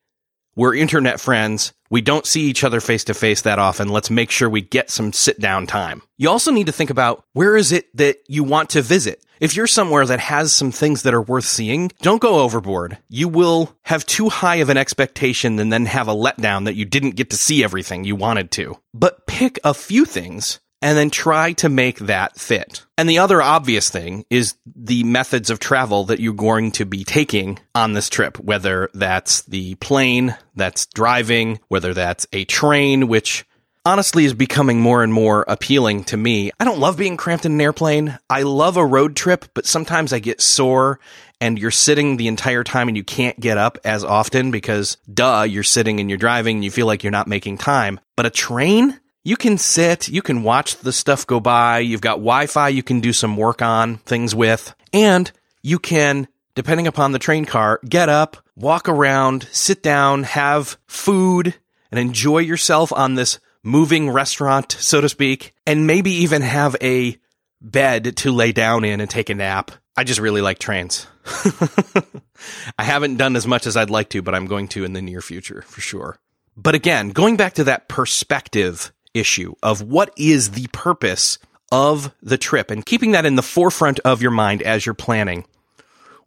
we're 0.56 0.76
internet 0.76 1.22
friends. 1.22 1.74
We 1.90 2.02
don't 2.02 2.26
see 2.26 2.42
each 2.42 2.64
other 2.64 2.82
face 2.82 3.06
to 3.06 3.14
face 3.14 3.44
that 3.44 3.60
often. 3.60 3.88
Let's 3.88 4.10
make 4.10 4.30
sure 4.30 4.50
we 4.50 4.62
get 4.62 4.90
some 4.90 5.14
sit 5.14 5.40
down 5.40 5.68
time. 5.68 6.02
You 6.18 6.30
also 6.30 6.52
need 6.52 6.66
to 6.66 6.72
think 6.72 6.90
about 6.90 7.24
where 7.34 7.56
is 7.56 7.72
it 7.72 7.96
that 7.96 8.18
you 8.28 8.44
want 8.44 8.72
to 8.72 8.82
visit? 8.82 9.24
If 9.40 9.56
you're 9.56 9.68
somewhere 9.68 10.06
that 10.06 10.20
has 10.20 10.52
some 10.52 10.72
things 10.72 11.04
that 11.04 11.14
are 11.14 11.22
worth 11.22 11.46
seeing, 11.46 11.92
don't 12.02 12.22
go 12.22 12.42
overboard. 12.42 12.98
You 13.08 13.30
will 13.30 13.74
have 13.84 14.06
too 14.06 14.28
high 14.28 14.58
of 14.58 14.68
an 14.68 14.76
expectation 14.76 15.58
and 15.60 15.72
then 15.72 15.86
have 15.86 16.10
a 16.10 16.14
letdown 16.14 16.66
that 16.66 16.76
you 16.76 16.84
didn't 16.84 17.16
get 17.16 17.30
to 17.30 17.38
see 17.38 17.64
everything 17.64 18.04
you 18.04 18.18
wanted 18.18 18.52
to. 18.52 18.78
But 18.94 19.26
pick 19.28 19.60
a 19.64 19.74
few 19.74 20.04
things 20.04 20.60
and 20.82 20.98
then 20.98 21.10
try 21.10 21.54
to 21.54 21.70
make 21.70 22.00
that 22.00 22.40
fit. 22.40 22.86
And 22.98 23.10
the 23.10 23.20
other 23.20 23.42
obvious 23.42 23.90
thing 23.90 24.26
is 24.30 24.56
the 24.66 25.04
methods 25.04 25.50
of 25.50 25.60
travel 25.60 26.06
that 26.06 26.20
you're 26.20 26.34
going 26.34 26.72
to 26.74 26.86
be 26.86 27.04
taking 27.04 27.60
on 27.76 27.94
this 27.94 28.10
trip, 28.10 28.38
whether 28.40 28.90
that's 28.94 29.42
the 29.44 29.76
plane, 29.76 30.36
that's 30.56 30.86
driving, 30.88 31.60
whether 31.68 31.94
that's 31.94 32.28
a 32.34 32.46
train, 32.46 33.08
which 33.08 33.46
honestly 33.86 34.26
is 34.26 34.34
becoming 34.34 34.80
more 34.80 35.04
and 35.04 35.14
more 35.14 35.46
appealing 35.48 36.04
to 36.06 36.18
me. 36.18 36.52
I 36.60 36.66
don't 36.66 36.80
love 36.80 36.98
being 36.98 37.18
cramped 37.18 37.46
in 37.46 37.54
an 37.54 37.62
airplane. 37.62 38.18
I 38.30 38.44
love 38.44 38.78
a 38.78 38.86
road 38.86 39.16
trip, 39.16 39.46
but 39.54 39.66
sometimes 39.66 40.14
I 40.14 40.20
get 40.20 40.42
sore 40.42 41.00
and 41.42 41.58
you're 41.58 41.72
sitting 41.72 42.18
the 42.18 42.28
entire 42.28 42.64
time 42.64 42.88
and 42.88 42.98
you 42.98 43.04
can't 43.04 43.40
get 43.40 43.58
up 43.58 43.78
as 43.84 44.04
often 44.04 44.52
because 44.52 44.98
duh, 45.12 45.46
you're 45.48 45.64
sitting 45.64 46.00
and 46.00 46.10
you're 46.10 46.18
driving 46.18 46.58
and 46.58 46.66
you 46.66 46.72
feel 46.72 46.86
like 46.88 47.04
you're 47.04 47.12
not 47.12 47.28
making 47.28 47.58
time. 47.58 48.00
But 48.16 48.26
a 48.26 48.30
train? 48.30 49.00
You 49.30 49.38
can 49.38 49.60
sit, 49.60 50.08
you 50.08 50.24
can 50.24 50.42
watch 50.42 50.78
the 50.78 50.92
stuff 50.92 51.28
go 51.28 51.40
by. 51.40 51.78
You've 51.78 52.02
got 52.02 52.14
Wi 52.16 52.48
Fi 52.48 52.70
you 52.70 52.82
can 52.82 53.00
do 53.00 53.14
some 53.14 53.38
work 53.38 53.62
on 53.62 53.98
things 53.98 54.34
with, 54.34 54.74
and 54.92 55.32
you 55.62 55.78
can, 55.78 56.28
depending 56.56 56.88
upon 56.88 57.12
the 57.12 57.20
train 57.20 57.46
car, 57.46 57.80
get 57.88 58.10
up, 58.10 58.38
walk 58.56 58.90
around, 58.90 59.48
sit 59.52 59.84
down, 59.84 60.24
have 60.24 60.80
food, 60.88 61.54
and 61.92 62.00
enjoy 62.00 62.40
yourself 62.40 62.92
on 62.92 63.14
this 63.14 63.40
moving 63.62 64.10
restaurant, 64.10 64.72
so 64.80 65.00
to 65.00 65.08
speak, 65.08 65.54
and 65.68 65.86
maybe 65.86 66.10
even 66.10 66.42
have 66.42 66.76
a 66.82 67.16
bed 67.62 68.18
to 68.18 68.32
lay 68.32 68.52
down 68.52 68.84
in 68.84 69.00
and 69.00 69.12
take 69.12 69.30
a 69.30 69.36
nap. 69.36 69.70
I 69.96 70.06
just 70.06 70.20
really 70.20 70.42
like 70.42 70.58
trains. 70.58 71.06
I 72.80 72.84
haven't 72.84 73.18
done 73.18 73.36
as 73.36 73.46
much 73.46 73.68
as 73.68 73.78
I'd 73.78 73.92
like 73.92 74.10
to, 74.10 74.24
but 74.24 74.34
I'm 74.34 74.48
going 74.48 74.70
to 74.70 74.86
in 74.86 74.94
the 74.94 75.04
near 75.04 75.22
future 75.22 75.62
for 75.68 75.82
sure. 75.82 76.18
But 76.58 76.74
again, 76.76 77.10
going 77.10 77.38
back 77.38 77.54
to 77.54 77.66
that 77.66 77.88
perspective 77.88 78.92
issue 79.14 79.54
of 79.64 79.82
what 79.82 80.14
is 80.18 80.52
the 80.52 80.68
purpose 80.72 81.38
of 81.72 82.14
the 82.22 82.38
trip 82.38 82.72
and 82.72 82.86
keeping 82.86 83.12
that 83.12 83.26
in 83.26 83.36
the 83.36 83.42
forefront 83.42 84.00
of 84.00 84.22
your 84.22 84.32
mind 84.32 84.62
as 84.62 84.86
you're 84.86 84.96
planning 84.96 85.46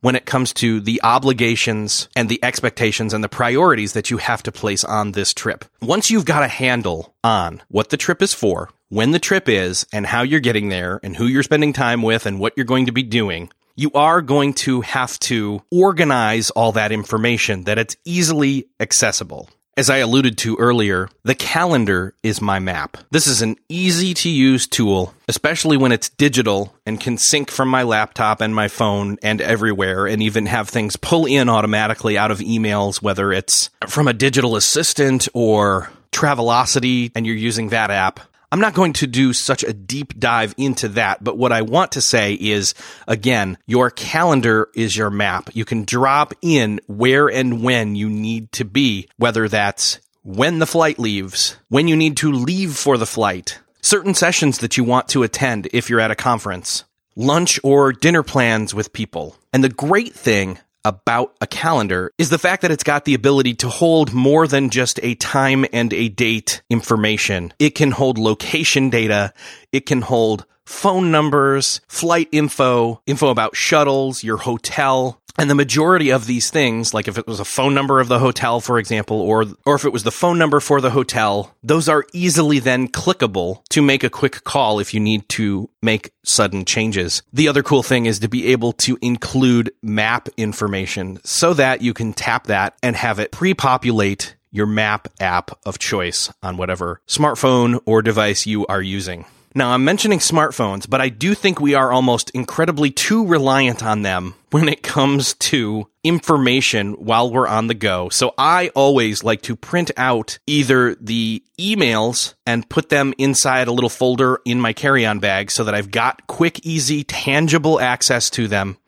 when 0.03 0.17
it 0.17 0.27
comes 0.27 0.53
to 0.53 0.81
the 0.81 1.01
obligations 1.03 2.09
and 2.15 2.29
the 2.29 2.43
expectations 2.45 3.15
and 3.15 3.25
the 3.25 3.29
priorities 3.29 3.93
that 3.93 4.11
you 4.11 4.19
have 4.19 4.43
to 4.43 4.53
place 4.53 4.85
on 4.85 5.13
this 5.13 5.33
trip. 5.33 5.65
Once 5.81 6.11
you've 6.11 6.25
got 6.25 6.43
a 6.43 6.49
handle 6.49 7.15
on 7.25 7.63
what 7.69 7.91
the 7.91 7.97
trip 7.97 8.21
is 8.21 8.35
for, 8.35 8.69
when 8.89 9.13
the 9.13 9.21
trip 9.21 9.49
is, 9.49 9.87
and 9.93 10.05
how 10.05 10.23
you're 10.23 10.41
getting 10.41 10.69
there, 10.69 11.01
and 11.03 11.17
who 11.17 11.27
you're 11.27 11.43
spending 11.43 11.73
time 11.73 12.03
with, 12.03 12.27
and 12.27 12.39
what 12.39 12.53
you're 12.57 12.67
going 12.67 12.87
to 12.87 12.93
be 12.93 13.05
doing, 13.05 13.49
you 13.77 13.91
are 13.95 14.21
going 14.21 14.53
to 14.53 14.83
have 14.83 15.19
to 15.21 15.63
organize 15.71 16.51
all 16.51 16.73
that 16.73 16.93
information 16.93 17.65
that 17.65 17.79
it's 17.79 17.97
easily 18.05 18.69
accessible. 18.81 19.49
As 19.75 19.89
I 19.89 19.99
alluded 19.99 20.37
to 20.39 20.57
earlier, 20.57 21.09
the 21.23 21.35
calendar 21.35 22.15
is 22.23 22.43
my 22.43 22.59
map. 22.59 22.99
This 23.11 23.27
is 23.27 23.41
an 23.41 23.57
easy 23.71 24.13
to 24.13 24.29
use 24.29 24.67
tool, 24.67 25.15
especially 25.29 25.79
when 25.79 25.93
it's 25.93 26.11
digital 26.11 26.75
and 26.85 27.01
can 27.01 27.17
sync 27.17 27.51
from 27.51 27.71
my 27.71 27.83
laptop 27.83 28.43
and 28.43 28.55
my 28.55 28.69
phone 28.69 29.17
and 29.23 29.41
everywhere 29.41 30.07
and 30.07 30.23
even 30.23 30.45
have 30.45 30.69
things 30.69 30.97
pull 30.97 31.25
in 31.25 31.49
automatically 31.49 32.19
out 32.19 32.31
of 32.31 32.41
emails, 32.41 33.01
whether 33.01 33.33
it's 33.33 33.71
from 33.89 34.09
a 34.09 34.13
digital 34.13 34.57
assistant 34.57 35.27
or 35.33 35.91
Travelocity 36.13 37.11
and 37.15 37.27
you're 37.27 37.35
using 37.35 37.71
that 37.71 37.91
app. 37.91 38.21
I'm 38.53 38.61
not 38.61 38.75
going 38.75 38.93
to 38.95 39.07
do 39.07 39.33
such 39.33 39.65
a 39.65 39.73
deep 39.73 40.21
dive 40.21 40.55
into 40.59 40.89
that, 40.89 41.25
but 41.25 41.39
what 41.39 41.53
I 41.53 41.63
want 41.63 41.93
to 41.93 42.03
say 42.03 42.35
is 42.35 42.75
again, 43.09 43.57
your 43.67 43.89
calendar 43.89 44.69
is 44.75 44.95
your 44.95 45.09
map. 45.09 45.49
You 45.55 45.65
can 45.65 45.85
drop 45.87 46.35
in 46.43 46.79
where 46.87 47.29
and 47.29 47.63
when 47.63 47.97
you 47.97 48.11
need 48.11 48.53
to 48.53 48.67
be, 48.67 49.09
whether 49.17 49.49
that's 49.49 50.01
when 50.23 50.59
the 50.59 50.67
flight 50.67 50.99
leaves, 50.99 51.57
when 51.71 51.89
you 51.89 51.97
need 51.97 52.19
to 52.19 52.31
leave 52.31 52.77
for 52.77 52.99
the 52.99 53.07
flight, 53.07 53.59
certain 53.81 54.13
sessions 54.13 54.59
that 54.59 54.77
you 54.77 54.85
want 54.85 55.09
to 55.09 55.23
attend 55.23 55.69
if 55.73 55.89
you're 55.89 55.99
at 55.99 56.11
a 56.11 56.15
conference, 56.15 56.85
lunch 57.17 57.59
or 57.65 57.91
dinner 57.91 58.23
plans 58.23 58.75
with 58.75 58.93
people. 58.93 59.35
And 59.55 59.65
the 59.65 59.71
great 59.71 60.13
thing 60.13 60.59
about 60.85 61.35
a 61.41 61.47
calendar 61.47 62.11
is 62.19 62.31
the 62.31 62.39
fact 62.39 62.63
that 62.63 62.71
it's 62.71 62.85
got 62.85 63.05
the 63.05 63.15
ability 63.15 63.55
to 63.55 63.69
hold 63.69 64.13
more 64.13 64.47
than 64.47 64.71
just 64.71 64.99
a 65.03 65.15
time 65.17 65.65
and 65.73 65.93
a 65.93 66.09
date 66.09 66.63
information. 66.69 67.53
It 67.59 67.71
can 67.71 67.91
hold 67.91 68.19
location 68.19 68.91
data. 68.91 69.33
It 69.73 69.87
can 69.87 70.03
hold 70.03 70.45
phone 70.65 71.11
numbers, 71.11 71.81
flight 71.89 72.29
info, 72.33 73.01
info 73.07 73.29
about 73.29 73.57
shuttles, 73.57 74.25
your 74.25 74.39
hotel, 74.39 75.21
and 75.39 75.49
the 75.49 75.55
majority 75.55 76.11
of 76.11 76.27
these 76.27 76.51
things, 76.51 76.93
like 76.93 77.09
if 77.09 77.19
it 77.19 77.27
was 77.27 77.41
a 77.41 77.45
phone 77.45 77.75
number 77.75 78.01
of 78.01 78.09
the 78.09 78.19
hotel, 78.19 78.61
for 78.61 78.79
example, 78.79 79.21
or, 79.21 79.47
or 79.65 79.75
if 79.75 79.85
it 79.85 79.93
was 79.93 80.03
the 80.03 80.11
phone 80.11 80.39
number 80.39 80.61
for 80.61 80.81
the 80.81 80.91
hotel, 80.91 81.55
those 81.63 81.89
are 81.89 82.05
easily 82.13 82.59
then 82.59 82.89
clickable 82.89 83.65
to 83.71 83.83
make 83.83 84.05
a 84.05 84.11
quick 84.11 84.45
call 84.45 84.79
if 84.79 84.93
you 84.93 85.01
need 85.01 85.29
to 85.31 85.71
make 85.81 86.13
sudden 86.23 86.65
changes. 86.65 87.23
The 87.33 87.49
other 87.49 87.63
cool 87.63 87.83
thing 87.83 88.07
is 88.07 88.19
to 88.21 88.29
be 88.29 88.49
able 88.49 88.73
to 88.75 88.99
include 89.01 89.73
map 89.83 90.29
information 90.37 91.19
so 91.25 91.55
that 91.55 91.83
you 91.83 91.95
can 91.95 92.13
tap 92.13 92.47
that 92.49 92.77
and 92.83 92.97
have 92.97 93.19
it 93.19 93.33
pre-populate 93.33 94.37
your 94.51 94.67
map 94.67 95.09
app 95.19 95.59
of 95.65 95.79
choice 95.79 96.31
on 96.43 96.59
whatever 96.59 97.01
smartphone 97.09 97.81
or 97.87 98.03
device 98.03 98.47
you 98.47 98.67
are 98.67 98.83
using. 98.83 99.25
Now, 99.55 99.73
I'm 99.73 99.85
mentioning 99.85 100.19
smartphones, 100.19 100.89
but 100.89 101.01
I 101.01 101.11
do 101.11 101.35
think 101.35 101.61
we 101.61 101.75
are 101.75 101.93
almost 101.93 102.31
incredibly 102.31 102.91
too 102.91 103.27
reliant 103.27 103.83
on 103.83 104.03
them 104.03 104.35
when 104.51 104.69
it 104.69 104.83
comes 104.83 105.35
to 105.35 105.89
information 106.03 106.93
while 106.95 107.31
we're 107.31 107.47
on 107.47 107.67
the 107.67 107.75
go. 107.75 108.09
So 108.09 108.35
I 108.39 108.71
always 108.75 109.23
like 109.23 109.43
to 109.43 109.57
print 109.57 109.91
out 109.97 110.39
either 110.47 110.95
the 110.95 111.43
emails 111.59 112.35
and 112.47 112.69
put 112.69 112.89
them 112.89 113.13
inside 113.19 113.69
a 113.69 113.73
little 113.73 113.91
folder 113.91 114.41
in 114.45 114.61
my 114.61 114.73
carry 114.73 115.05
on 115.05 115.19
bag 115.19 115.51
so 115.51 115.65
that 115.65 115.75
I've 115.75 115.91
got 115.91 116.27
quick, 116.27 116.65
easy, 116.65 117.05
tangible 117.05 117.79
access 117.79 118.31
to 118.31 118.49
them, 118.49 118.79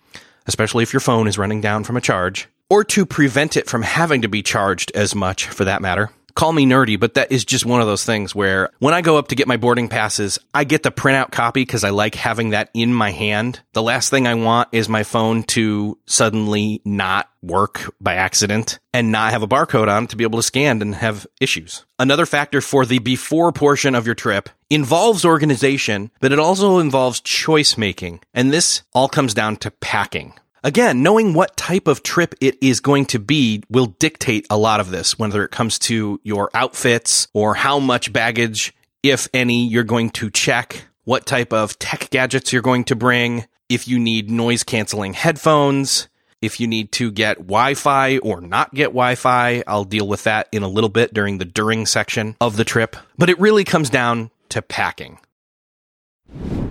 especially 0.46 0.82
if 0.82 0.92
your 0.92 1.00
phone 1.00 1.28
is 1.28 1.38
running 1.38 1.60
down 1.60 1.84
from 1.84 1.96
a 1.96 2.00
charge, 2.00 2.48
or 2.70 2.84
to 2.84 3.04
prevent 3.04 3.56
it 3.56 3.68
from 3.68 3.82
having 3.82 4.22
to 4.22 4.28
be 4.28 4.42
charged 4.42 4.90
as 4.94 5.14
much 5.14 5.46
for 5.46 5.66
that 5.66 5.82
matter 5.82 6.10
call 6.34 6.52
me 6.52 6.66
nerdy, 6.66 6.98
but 6.98 7.14
that 7.14 7.32
is 7.32 7.44
just 7.44 7.64
one 7.64 7.80
of 7.80 7.86
those 7.86 8.04
things 8.04 8.34
where 8.34 8.70
when 8.78 8.94
I 8.94 9.02
go 9.02 9.16
up 9.16 9.28
to 9.28 9.34
get 9.34 9.48
my 9.48 9.56
boarding 9.56 9.88
passes, 9.88 10.38
I 10.52 10.64
get 10.64 10.82
the 10.82 10.90
printout 10.90 11.30
copy 11.30 11.62
because 11.62 11.84
I 11.84 11.90
like 11.90 12.14
having 12.14 12.50
that 12.50 12.70
in 12.74 12.92
my 12.92 13.10
hand. 13.10 13.60
The 13.72 13.82
last 13.82 14.10
thing 14.10 14.26
I 14.26 14.34
want 14.34 14.68
is 14.72 14.88
my 14.88 15.02
phone 15.02 15.44
to 15.44 15.98
suddenly 16.06 16.80
not 16.84 17.28
work 17.42 17.94
by 18.00 18.14
accident 18.14 18.78
and 18.92 19.12
not 19.12 19.32
have 19.32 19.42
a 19.42 19.48
barcode 19.48 19.88
on 19.88 20.06
to 20.08 20.16
be 20.16 20.24
able 20.24 20.38
to 20.38 20.42
scan 20.42 20.80
and 20.82 20.94
have 20.94 21.26
issues. 21.40 21.84
Another 21.98 22.26
factor 22.26 22.60
for 22.60 22.86
the 22.86 22.98
before 22.98 23.52
portion 23.52 23.94
of 23.94 24.06
your 24.06 24.14
trip 24.14 24.48
involves 24.70 25.24
organization, 25.24 26.10
but 26.20 26.32
it 26.32 26.38
also 26.38 26.78
involves 26.78 27.20
choice 27.20 27.76
making. 27.76 28.20
And 28.32 28.52
this 28.52 28.82
all 28.92 29.08
comes 29.08 29.34
down 29.34 29.56
to 29.58 29.70
packing. 29.70 30.34
Again, 30.64 31.02
knowing 31.02 31.34
what 31.34 31.58
type 31.58 31.86
of 31.86 32.02
trip 32.02 32.34
it 32.40 32.56
is 32.62 32.80
going 32.80 33.04
to 33.06 33.18
be 33.18 33.62
will 33.68 33.84
dictate 33.84 34.46
a 34.48 34.56
lot 34.56 34.80
of 34.80 34.90
this, 34.90 35.18
whether 35.18 35.44
it 35.44 35.50
comes 35.50 35.78
to 35.80 36.18
your 36.24 36.48
outfits 36.54 37.28
or 37.34 37.54
how 37.54 37.78
much 37.78 38.14
baggage, 38.14 38.74
if 39.02 39.28
any, 39.34 39.66
you're 39.66 39.84
going 39.84 40.08
to 40.12 40.30
check, 40.30 40.86
what 41.04 41.26
type 41.26 41.52
of 41.52 41.78
tech 41.78 42.08
gadgets 42.08 42.50
you're 42.50 42.62
going 42.62 42.84
to 42.84 42.96
bring, 42.96 43.44
if 43.68 43.86
you 43.86 43.98
need 43.98 44.30
noise 44.30 44.62
canceling 44.62 45.12
headphones, 45.12 46.08
if 46.40 46.58
you 46.58 46.66
need 46.66 46.92
to 46.92 47.10
get 47.10 47.36
Wi-Fi 47.36 48.16
or 48.18 48.40
not 48.40 48.72
get 48.72 48.86
Wi-Fi. 48.86 49.64
I'll 49.66 49.84
deal 49.84 50.08
with 50.08 50.24
that 50.24 50.48
in 50.50 50.62
a 50.62 50.68
little 50.68 50.88
bit 50.88 51.12
during 51.12 51.36
the 51.36 51.44
during 51.44 51.84
section 51.84 52.36
of 52.40 52.56
the 52.56 52.64
trip, 52.64 52.96
but 53.18 53.28
it 53.28 53.38
really 53.38 53.64
comes 53.64 53.90
down 53.90 54.30
to 54.48 54.62
packing. 54.62 55.18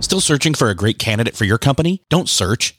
Still 0.00 0.20
searching 0.20 0.54
for 0.54 0.68
a 0.68 0.74
great 0.74 0.98
candidate 0.98 1.36
for 1.36 1.44
your 1.44 1.58
company? 1.58 2.02
Don't 2.10 2.28
search, 2.28 2.78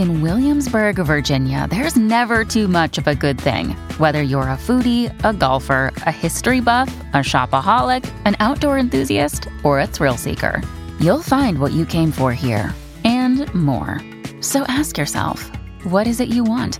In 0.00 0.22
Williamsburg, 0.22 0.96
Virginia, 0.96 1.66
there's 1.68 1.94
never 1.94 2.42
too 2.42 2.68
much 2.68 2.96
of 2.96 3.06
a 3.06 3.14
good 3.14 3.38
thing. 3.38 3.72
Whether 3.98 4.22
you're 4.22 4.48
a 4.48 4.56
foodie, 4.56 5.12
a 5.22 5.34
golfer, 5.34 5.92
a 6.06 6.10
history 6.10 6.60
buff, 6.60 6.88
a 7.12 7.18
shopaholic, 7.18 8.10
an 8.24 8.34
outdoor 8.40 8.78
enthusiast, 8.78 9.46
or 9.62 9.78
a 9.78 9.86
thrill 9.86 10.16
seeker, 10.16 10.62
you'll 11.00 11.20
find 11.20 11.58
what 11.58 11.72
you 11.72 11.84
came 11.84 12.12
for 12.12 12.32
here 12.32 12.72
and 13.04 13.52
more. 13.54 14.00
So 14.40 14.62
ask 14.68 14.96
yourself, 14.96 15.50
what 15.82 16.06
is 16.06 16.18
it 16.18 16.30
you 16.30 16.44
want? 16.44 16.78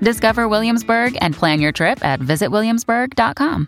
Discover 0.00 0.46
Williamsburg 0.46 1.16
and 1.22 1.32
plan 1.32 1.62
your 1.62 1.72
trip 1.72 2.04
at 2.04 2.20
visitwilliamsburg.com. 2.20 3.66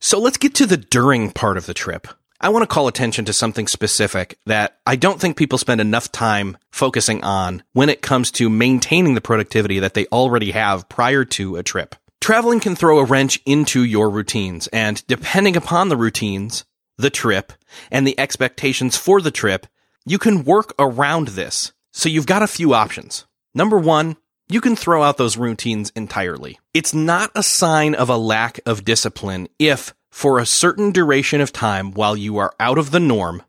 So 0.00 0.18
let's 0.18 0.38
get 0.38 0.56
to 0.56 0.66
the 0.66 0.76
during 0.76 1.30
part 1.30 1.56
of 1.56 1.66
the 1.66 1.74
trip. 1.74 2.08
I 2.40 2.50
want 2.50 2.62
to 2.62 2.66
call 2.66 2.86
attention 2.86 3.24
to 3.24 3.32
something 3.32 3.66
specific 3.66 4.38
that 4.44 4.78
I 4.86 4.96
don't 4.96 5.18
think 5.20 5.36
people 5.36 5.56
spend 5.56 5.80
enough 5.80 6.12
time 6.12 6.58
focusing 6.70 7.24
on 7.24 7.62
when 7.72 7.88
it 7.88 8.02
comes 8.02 8.30
to 8.32 8.50
maintaining 8.50 9.14
the 9.14 9.22
productivity 9.22 9.78
that 9.78 9.94
they 9.94 10.06
already 10.06 10.50
have 10.50 10.88
prior 10.88 11.24
to 11.24 11.56
a 11.56 11.62
trip. 11.62 11.94
Traveling 12.20 12.60
can 12.60 12.76
throw 12.76 12.98
a 12.98 13.04
wrench 13.04 13.40
into 13.46 13.84
your 13.84 14.10
routines, 14.10 14.66
and 14.68 15.06
depending 15.06 15.56
upon 15.56 15.88
the 15.88 15.96
routines, 15.96 16.64
the 16.98 17.10
trip, 17.10 17.52
and 17.90 18.06
the 18.06 18.18
expectations 18.18 18.96
for 18.96 19.20
the 19.20 19.30
trip, 19.30 19.66
you 20.04 20.18
can 20.18 20.44
work 20.44 20.74
around 20.78 21.28
this. 21.28 21.72
So 21.92 22.08
you've 22.08 22.26
got 22.26 22.42
a 22.42 22.48
few 22.48 22.74
options. 22.74 23.26
Number 23.54 23.78
one, 23.78 24.16
you 24.48 24.60
can 24.60 24.76
throw 24.76 25.02
out 25.02 25.16
those 25.16 25.36
routines 25.36 25.90
entirely. 25.96 26.58
It's 26.74 26.92
not 26.92 27.30
a 27.34 27.42
sign 27.42 27.94
of 27.94 28.10
a 28.10 28.16
lack 28.16 28.60
of 28.66 28.84
discipline 28.84 29.48
if 29.58 29.94
for 30.10 30.38
a 30.38 30.46
certain 30.46 30.92
duration 30.92 31.40
of 31.40 31.52
time 31.52 31.92
while 31.92 32.16
you 32.16 32.38
are 32.38 32.54
out 32.58 32.78
of 32.78 32.90
the 32.90 33.00
norm, 33.00 33.42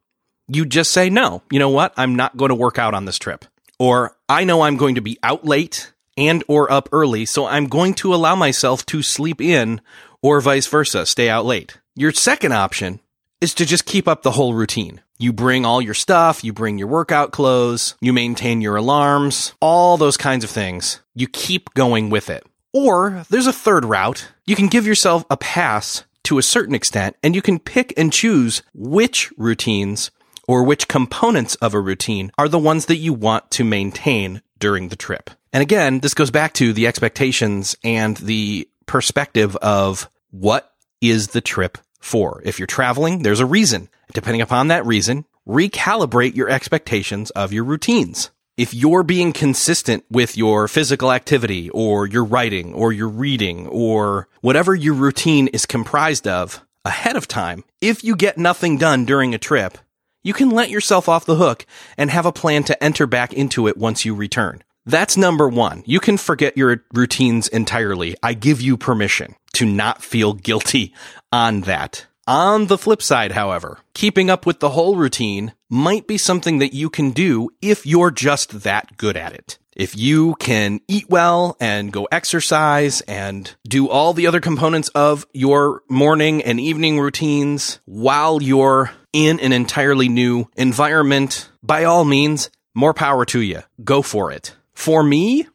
you 0.47 0.65
just 0.65 0.91
say, 0.91 1.09
no, 1.09 1.41
you 1.51 1.59
know 1.59 1.69
what? 1.69 1.93
I'm 1.97 2.15
not 2.15 2.37
going 2.37 2.49
to 2.49 2.55
work 2.55 2.77
out 2.79 2.93
on 2.93 3.05
this 3.05 3.19
trip. 3.19 3.45
Or 3.79 4.15
I 4.27 4.43
know 4.43 4.61
I'm 4.61 4.77
going 4.77 4.95
to 4.95 5.01
be 5.01 5.19
out 5.21 5.45
late 5.45 5.93
and 6.17 6.43
or 6.47 6.71
up 6.71 6.89
early, 6.91 7.25
so 7.25 7.45
I'm 7.45 7.67
going 7.67 7.93
to 7.95 8.13
allow 8.13 8.35
myself 8.35 8.85
to 8.87 9.03
sleep 9.03 9.39
in 9.41 9.81
or 10.21 10.41
vice 10.41 10.67
versa, 10.67 11.05
stay 11.05 11.29
out 11.29 11.45
late. 11.45 11.77
Your 11.95 12.11
second 12.11 12.53
option 12.53 12.99
is 13.39 13.53
to 13.55 13.65
just 13.65 13.85
keep 13.85 14.07
up 14.07 14.23
the 14.23 14.31
whole 14.31 14.53
routine. 14.53 15.01
You 15.19 15.33
bring 15.33 15.65
all 15.65 15.81
your 15.81 15.93
stuff, 15.93 16.43
you 16.43 16.53
bring 16.53 16.77
your 16.77 16.87
workout 16.87 17.31
clothes, 17.31 17.95
you 18.01 18.13
maintain 18.13 18.61
your 18.61 18.75
alarms, 18.75 19.53
all 19.59 19.97
those 19.97 20.17
kinds 20.17 20.43
of 20.43 20.49
things. 20.49 21.01
You 21.15 21.27
keep 21.27 21.73
going 21.73 22.09
with 22.09 22.29
it. 22.29 22.45
Or 22.73 23.25
there's 23.29 23.47
a 23.47 23.53
third 23.53 23.85
route. 23.85 24.27
You 24.45 24.55
can 24.55 24.67
give 24.67 24.85
yourself 24.85 25.25
a 25.29 25.37
pass 25.37 26.03
to 26.27 26.37
a 26.37 26.43
certain 26.43 26.75
extent, 26.75 27.15
and 27.23 27.33
you 27.33 27.41
can 27.41 27.57
pick 27.57 27.93
and 27.95 28.11
choose 28.11 28.61
which 28.73 29.31
routines 29.37 30.11
or 30.45 30.61
which 30.61 30.89
components 30.89 31.55
of 31.55 31.73
a 31.73 31.79
routine 31.79 32.31
are 32.37 32.49
the 32.49 32.59
ones 32.59 32.87
that 32.87 32.97
you 32.97 33.13
want 33.13 33.49
to 33.51 33.63
maintain 33.63 34.41
during 34.59 34.89
the 34.89 34.97
trip. 34.97 35.29
And 35.53 35.61
again, 35.61 35.99
this 36.01 36.13
goes 36.13 36.29
back 36.29 36.53
to 36.55 36.73
the 36.73 36.85
expectations 36.85 37.77
and 37.81 38.17
the 38.17 38.67
perspective 38.87 39.55
of 39.57 40.09
what 40.31 40.73
is 40.99 41.27
the 41.27 41.39
trip 41.39 41.77
for. 42.01 42.41
If 42.43 42.59
you're 42.59 42.67
traveling, 42.67 43.23
there's 43.23 43.39
a 43.39 43.45
reason. 43.45 43.87
Depending 44.13 44.41
upon 44.41 44.67
that 44.67 44.85
reason, 44.85 45.23
recalibrate 45.47 46.35
your 46.35 46.49
expectations 46.49 47.29
of 47.31 47.53
your 47.53 47.63
routines 47.63 48.31
if 48.57 48.73
you're 48.73 49.03
being 49.03 49.33
consistent 49.33 50.03
with 50.09 50.35
your 50.35 50.67
physical 50.67 51.11
activity 51.11 51.69
or 51.69 52.07
your 52.07 52.25
writing 52.25 52.73
or 52.73 52.91
your 52.91 53.07
reading 53.07 53.67
or 53.67 54.27
whatever 54.41 54.73
your 54.73 54.95
routine 54.95 55.47
is 55.49 55.67
comprised 55.67 56.27
of 56.27 56.65
ahead 56.83 57.15
of 57.15 57.27
time, 57.27 57.63
if 57.81 58.03
you 58.03 58.15
get 58.15 58.37
nothing 58.37 58.77
done 58.77 59.05
during 59.05 59.35
a 59.35 59.37
trip, 59.37 59.77
you 60.23 60.33
can 60.33 60.49
let 60.49 60.71
yourself 60.71 61.07
off 61.07 61.25
the 61.25 61.35
hook 61.35 61.67
and 61.97 62.09
have 62.09 62.25
a 62.25 62.31
plan 62.31 62.63
to 62.63 62.83
enter 62.83 63.05
back 63.05 63.31
into 63.31 63.67
it 63.67 63.77
once 63.77 64.05
you 64.05 64.15
return. 64.15 64.63
That's 64.87 65.17
number 65.17 65.47
one. 65.47 65.83
You 65.85 65.99
can 65.99 66.17
forget 66.17 66.57
your 66.57 66.83
routines 66.93 67.47
entirely. 67.49 68.15
I 68.23 68.33
give 68.33 68.59
you 68.59 68.75
permission 68.75 69.35
to 69.53 69.65
not 69.65 70.01
feel 70.01 70.33
guilty 70.33 70.93
on 71.31 71.61
that. 71.61 72.07
On 72.27 72.67
the 72.67 72.77
flip 72.77 73.01
side, 73.01 73.31
however, 73.31 73.79
keeping 73.93 74.29
up 74.29 74.45
with 74.45 74.59
the 74.59 74.71
whole 74.71 74.97
routine 74.97 75.53
might 75.69 76.07
be 76.07 76.17
something 76.17 76.57
that 76.57 76.73
you 76.73 76.89
can 76.89 77.11
do 77.11 77.49
if 77.61 77.85
you're 77.85 78.11
just 78.11 78.63
that 78.63 78.97
good 78.97 79.15
at 79.15 79.31
it. 79.31 79.57
If 79.77 79.95
you 79.95 80.35
can 80.35 80.81
eat 80.89 81.09
well 81.09 81.55
and 81.61 81.93
go 81.93 82.05
exercise 82.11 82.99
and 83.01 83.55
do 83.65 83.87
all 83.87 84.11
the 84.11 84.27
other 84.27 84.41
components 84.41 84.89
of 84.89 85.25
your 85.33 85.83
morning 85.87 86.43
and 86.43 86.59
evening 86.59 86.99
routines 86.99 87.79
while 87.85 88.43
you're 88.43 88.91
in 89.13 89.39
an 89.39 89.53
entirely 89.53 90.09
new 90.09 90.49
environment, 90.57 91.49
by 91.63 91.85
all 91.85 92.03
means, 92.03 92.49
more 92.75 92.93
power 92.93 93.23
to 93.23 93.39
you. 93.39 93.61
Go 93.81 94.01
for 94.01 94.33
it. 94.33 94.53
For 94.73 95.01
me, 95.01 95.47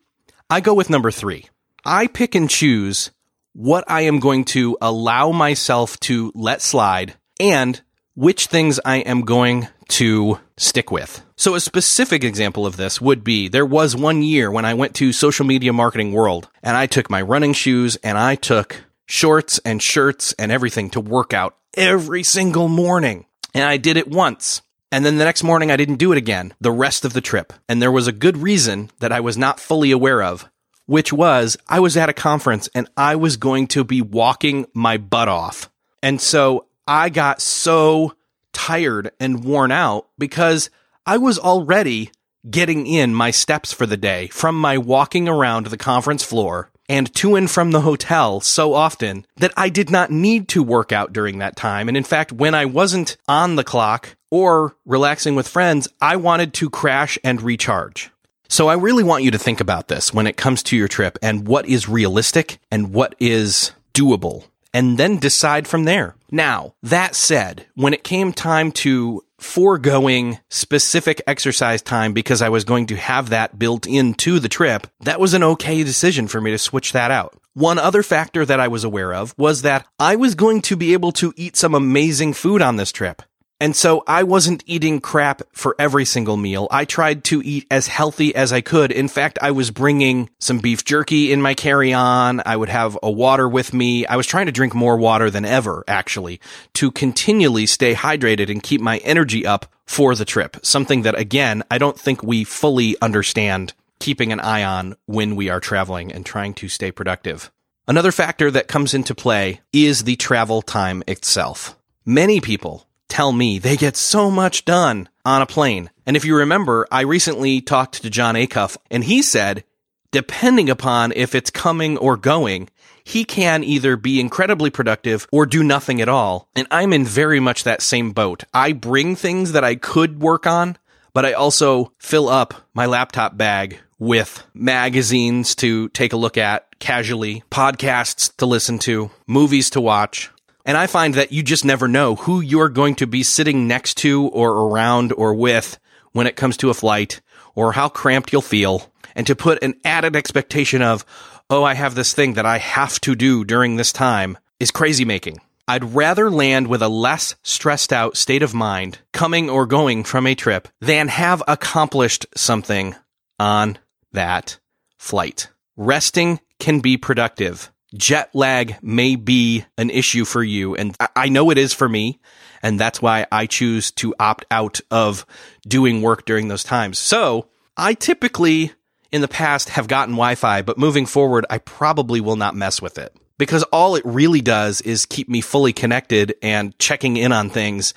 I 0.49 0.61
go 0.61 0.73
with 0.73 0.89
number 0.89 1.11
three. 1.11 1.51
I 1.85 2.07
pick 2.07 2.35
and 2.35 2.49
choose 2.49 3.11
what 3.53 3.85
I 3.88 4.03
am 4.03 4.19
going 4.19 4.45
to 4.47 4.77
allow 4.81 5.31
myself 5.33 5.99
to 6.01 6.33
let 6.35 6.62
slide 6.62 7.15
and 7.38 7.81
which 8.15 8.47
things 8.47 8.79
I 8.85 8.99
am 8.99 9.23
going 9.23 9.69
to 9.88 10.38
stick 10.57 10.91
with. 10.91 11.23
So 11.37 11.55
a 11.55 11.61
specific 11.61 12.25
example 12.25 12.67
of 12.67 12.77
this 12.77 13.01
would 13.01 13.25
be 13.25 13.49
there 13.49 13.67
was 13.67 13.97
one 13.97 14.23
year 14.23 14.51
when 14.51 14.65
I 14.65 14.75
went 14.75 14.95
to 14.97 15.12
social 15.12 15.45
media 15.45 15.73
marketing 15.73 16.12
world 16.12 16.49
and 16.62 16.77
I 16.77 16.87
took 16.87 17.11
my 17.11 17.21
running 17.21 17.53
shoes 17.53 17.97
and 17.97 18.17
I 18.17 18.37
took 18.37 18.85
shorts 19.07 19.59
and 19.65 19.83
shirts 19.83 20.33
and 20.38 20.53
everything 20.53 20.91
to 20.91 21.01
work 21.01 21.35
out 21.35 21.57
every 21.75 22.23
single 22.23 22.69
morning. 22.69 23.27
And 23.55 23.65
I 23.65 23.77
did 23.77 23.97
it 23.97 24.09
once. 24.09 24.62
And 24.91 25.05
then 25.07 25.17
the 25.17 25.25
next 25.25 25.43
morning 25.43 25.71
I 25.71 25.77
didn't 25.77 25.97
do 25.97 26.12
it 26.12 26.19
again 26.19 26.55
the 26.61 26.71
rest 26.71 27.05
of 27.05 27.12
the 27.12 27.21
trip. 27.21 27.53
And 27.69 27.81
there 27.81 27.93
was 27.93 28.07
a 28.07 28.12
good 28.12 28.37
reason 28.37 28.91
that 29.01 29.12
I 29.12 29.21
was 29.21 29.37
not 29.38 29.61
fully 29.61 29.91
aware 29.91 30.23
of 30.23 30.49
which 30.87 31.12
was 31.12 31.57
I 31.68 31.81
was 31.81 31.97
at 31.97 32.09
a 32.09 32.14
conference 32.14 32.68
and 32.75 32.88
I 32.97 33.16
was 33.16 33.37
going 33.37 33.66
to 33.68 33.85
be 33.85 34.01
walking 34.01 34.66
my 34.75 34.97
butt 34.97 35.29
off. 35.29 35.71
And 36.03 36.21
so 36.21 36.66
I 36.87 37.09
got 37.09 37.40
so 37.40 38.14
tired 38.53 39.11
and 39.21 39.45
worn 39.45 39.73
out 39.73 40.09
because 40.18 40.71
I 41.07 41.16
was 41.16 41.38
already 41.38 42.11
getting 42.49 42.87
in 42.87 43.14
my 43.14 43.31
steps 43.31 43.73
for 43.73 43.87
the 43.87 43.97
day 43.97 44.27
from 44.29 44.59
my 44.59 44.77
walking 44.77 45.29
around 45.29 45.66
the 45.66 45.77
conference 45.77 46.25
floor 46.25 46.71
and 46.88 47.14
to 47.14 47.37
and 47.37 47.51
from 47.51 47.71
the 47.71 47.83
hotel 47.83 48.40
so 48.40 48.75
often 48.75 49.25
that 49.37 49.53
I 49.57 49.68
did 49.68 49.90
not 49.90 50.11
need 50.11 50.49
to 50.49 50.62
work 50.62 50.92
out 50.92 51.12
during 51.12 51.38
that 51.38 51.57
time. 51.57 51.88
And 51.88 51.97
in 51.97 52.05
fact, 52.05 52.33
when 52.33 52.55
I 52.55 52.64
wasn't 52.64 53.16
on 53.29 53.57
the 53.57 53.64
clock 53.64 54.16
or 54.31 54.75
relaxing 54.85 55.35
with 55.35 55.49
friends, 55.49 55.88
I 56.01 56.16
wanted 56.16 56.53
to 56.55 56.68
crash 56.68 57.18
and 57.23 57.40
recharge. 57.40 58.11
So 58.53 58.69
I 58.69 58.75
really 58.75 59.03
want 59.03 59.25
you 59.25 59.31
to 59.31 59.38
think 59.38 59.62
about 59.62 59.88
this 59.88 60.12
when 60.12 60.27
it 60.27 60.37
comes 60.37 60.62
to 60.65 60.77
your 60.77 60.87
trip 60.87 61.19
and 61.23 61.49
what 61.49 61.67
is 61.67 61.88
realistic 61.88 62.59
and 62.71 62.93
what 62.93 63.15
is 63.19 63.73
doable 63.95 64.45
and 64.75 64.99
then 64.99 65.17
decide 65.17 65.67
from 65.67 65.85
there. 65.85 66.17
Now, 66.31 66.75
that 66.83 67.15
said, 67.15 67.65
when 67.77 67.95
it 67.95 68.05
came 68.05 68.35
time 68.35 68.71
to 68.73 69.25
foregoing 69.38 70.38
specific 70.51 71.23
exercise 71.27 71.81
time 71.81 72.12
because 72.12 72.43
I 72.43 72.51
was 72.51 72.65
going 72.65 72.85
to 72.88 72.97
have 72.97 73.31
that 73.31 73.59
built 73.59 73.87
into 73.87 74.38
the 74.38 74.51
trip, 74.51 74.87
that 75.01 75.19
was 75.19 75.33
an 75.33 75.43
okay 75.43 75.83
decision 75.83 76.29
for 76.29 76.38
me 76.38 76.51
to 76.51 76.59
switch 76.59 76.93
that 76.93 77.11
out. 77.11 77.35
One 77.55 77.79
other 77.79 78.03
factor 78.03 78.45
that 78.45 78.61
I 78.61 78.69
was 78.69 78.85
aware 78.85 79.15
of 79.15 79.35
was 79.38 79.62
that 79.62 79.87
I 79.99 80.17
was 80.17 80.35
going 80.35 80.61
to 80.62 80.77
be 80.77 80.93
able 80.93 81.12
to 81.12 81.33
eat 81.38 81.57
some 81.57 81.75
amazing 81.75 82.35
food 82.35 82.61
on 82.61 82.77
this 82.77 82.93
trip. 82.93 83.23
And 83.62 83.77
so 83.77 84.03
I 84.09 84.25
wasn't 84.25 84.64
eating 84.66 85.01
crap 85.01 85.42
for 85.53 85.77
every 85.79 86.05
single 86.05 86.37
meal. 86.37 86.66
I 86.72 86.85
tried 86.85 87.22
to 87.27 87.40
eat 87.44 87.64
as 87.70 87.87
healthy 87.87 88.35
as 88.35 88.53
I 88.53 88.61
could. 88.61 88.90
In 88.90 89.07
fact, 89.07 89.38
I 89.40 89.53
was 89.53 89.70
bringing 89.70 90.31
some 90.40 90.59
beef 90.59 90.85
jerky 90.85 91.31
in 91.31 91.40
my 91.40 91.55
carry 91.55 91.92
on. 91.92 92.42
I 92.44 92.57
would 92.57 92.70
have 92.70 92.98
a 93.05 93.11
water 93.12 93.48
with 93.48 93.72
me. 93.72 94.05
I 94.05 94.16
was 94.16 94.27
trying 94.27 94.46
to 94.46 94.53
drink 94.53 94.75
more 94.75 94.96
water 94.96 95.31
than 95.31 95.44
ever, 95.44 95.85
actually, 95.87 96.40
to 96.75 96.90
continually 96.90 97.66
stay 97.66 97.94
hydrated 97.94 98.51
and 98.51 98.61
keep 98.61 98.81
my 98.81 98.98
energy 98.98 99.46
up 99.46 99.66
for 99.87 100.16
the 100.16 100.25
trip. 100.25 100.57
Something 100.64 101.03
that, 101.03 101.16
again, 101.16 101.62
I 101.70 101.79
don't 101.79 101.96
think 101.96 102.20
we 102.20 102.42
fully 102.42 102.96
understand 103.01 103.75
keeping 104.01 104.33
an 104.33 104.40
eye 104.40 104.64
on 104.64 104.96
when 105.07 105.37
we 105.37 105.51
are 105.51 105.61
traveling 105.61 106.11
and 106.12 106.27
trying 106.27 106.55
to 106.55 106.68
stay 106.68 106.90
productive. 106.90 107.53
Another 107.87 108.11
factor 108.11 108.51
that 108.51 108.66
comes 108.66 108.92
into 108.92 109.14
play 109.14 109.61
is 109.72 110.03
the 110.03 110.16
travel 110.16 110.62
time 110.62 111.05
itself. 111.07 111.79
Many 112.05 112.40
people 112.40 112.88
tell 113.12 113.31
me 113.31 113.59
they 113.59 113.77
get 113.77 113.94
so 113.94 114.31
much 114.31 114.64
done 114.64 115.07
on 115.22 115.42
a 115.42 115.46
plane. 115.46 115.90
And 116.07 116.16
if 116.16 116.25
you 116.25 116.35
remember, 116.35 116.87
I 116.90 117.03
recently 117.03 117.61
talked 117.61 118.01
to 118.03 118.09
Jon 118.09 118.37
Acuff 118.37 118.79
and 118.90 119.05
he 119.05 119.20
said, 119.20 119.64
depending 120.12 120.70
upon 120.70 121.12
if 121.14 121.35
it's 121.35 121.51
coming 121.51 121.98
or 121.98 122.16
going, 122.16 122.70
he 123.05 123.25
can 123.25 123.64
either 123.64 123.96
be 123.98 124.18
incredibly 124.18 124.70
productive 124.70 125.29
or 125.31 125.44
do 125.44 125.62
nothing 125.62 126.01
at 126.01 126.09
all. 126.09 126.48
And 126.57 126.66
I'm 126.70 126.94
in 126.94 127.05
very 127.05 127.38
much 127.38 127.64
that 127.64 127.83
same 127.83 128.12
boat. 128.12 128.44
I 128.55 128.72
bring 128.72 129.14
things 129.14 129.53
that 129.53 129.62
I 129.62 129.75
could 129.75 130.22
work 130.22 130.46
on, 130.46 130.79
but 131.12 131.27
I 131.27 131.35
also 131.35 131.92
fill 131.98 132.31
up 132.31 132.55
my 132.72 132.87
laptop 132.87 133.37
bag 133.37 133.79
with 133.98 134.42
magazines 134.55 135.55
to 135.57 135.90
take 135.90 136.14
a 136.14 136.16
look 136.16 136.38
at 136.38 136.79
casually, 136.79 137.44
podcasts 137.51 138.35
to 138.38 138.46
listen 138.46 138.79
to, 138.79 139.11
movies 139.27 139.68
to 139.70 139.83
watch, 139.83 140.31
and 140.64 140.77
I 140.77 140.87
find 140.87 141.14
that 141.14 141.33
you 141.33 141.42
just 141.42 141.64
never 141.64 141.88
know 141.88 142.14
who 142.14 142.40
you're 142.40 142.68
going 142.68 142.94
to 142.96 143.07
be 143.07 143.22
sitting 143.22 143.66
next 143.66 143.96
to 143.98 144.27
or 144.29 144.68
around 144.68 145.12
or 145.12 145.35
with 145.35 145.79
when 146.12 146.27
it 146.27 146.37
comes 146.37 146.57
to 146.59 146.70
a 146.70 146.75
flight 146.75 147.20
or 147.55 147.72
how 147.72 147.88
cramped 147.88 148.33
you'll 148.33 148.42
feel. 148.42 148.92
And 149.14 149.27
to 149.27 149.37
put 149.37 149.62
an 149.62 149.75
added 149.85 150.16
expectation 150.16 150.81
of, 150.83 151.05
oh, 151.51 151.64
I 151.64 151.75
have 151.75 151.94
this 151.94 152.14
thing 152.14 152.35
that 152.35 152.46
I 152.46 152.59
have 152.59 153.01
to 153.03 153.14
do 153.14 153.44
during 153.44 153.77
this 153.77 153.92
time 153.92 154.38
is 154.61 154.70
crazy 154.70 155.05
making. 155.05 155.40
I'd 155.68 155.94
rather 155.94 156.31
land 156.31 156.66
with 156.66 156.83
a 156.83 156.88
less 156.88 157.35
stressed 157.42 157.92
out 157.92 158.16
state 158.16 158.42
of 158.42 158.55
mind 158.55 158.98
coming 159.12 159.48
or 159.48 159.66
going 159.66 160.05
from 160.05 160.27
a 160.27 160.35
trip 160.35 160.68
than 160.81 161.09
have 161.09 161.42
accomplished 161.46 162.27
something 162.37 162.94
on 163.38 163.79
that 164.12 164.59
flight. 164.98 165.48
Resting 165.77 166.40
can 166.59 166.81
be 166.81 166.96
productive 166.96 167.70
jet 167.95 168.31
lag 168.35 168.77
may 168.83 169.17
be 169.17 169.65
an 169.77 169.91
issue 169.91 170.25
for 170.25 170.43
you. 170.43 170.75
And 170.75 170.97
I 171.15 171.29
know 171.29 171.51
it 171.51 171.59
is 171.59 171.73
for 171.73 171.89
me. 171.89 172.21
And 172.63 172.79
that's 172.79 173.03
why 173.03 173.27
I 173.33 173.47
choose 173.47 173.91
to 173.93 174.15
opt 174.21 174.45
out 174.51 174.81
of 174.91 175.27
doing 175.67 176.01
work 176.01 176.25
during 176.25 176.49
those 176.49 176.65
times. 176.65 176.99
So 176.99 177.49
I 177.77 177.95
typically 177.95 178.73
in 179.11 179.21
the 179.21 179.29
past 179.29 179.71
have 179.71 179.89
gotten 179.89 180.15
Wi-Fi, 180.15 180.63
but 180.63 180.79
moving 180.79 181.07
forward, 181.07 181.45
I 181.51 181.59
probably 181.59 182.21
will 182.21 182.37
not 182.37 182.55
mess 182.55 182.81
with 182.81 182.99
it 182.99 183.15
because 183.39 183.63
all 183.65 183.97
it 183.97 184.05
really 184.05 184.41
does 184.41 184.81
is 184.81 185.07
keep 185.07 185.29
me 185.29 185.41
fully 185.41 185.73
connected 185.73 186.35
and 186.43 186.79
checking 186.79 187.17
in 187.17 187.33
on 187.33 187.51
things. 187.51 187.93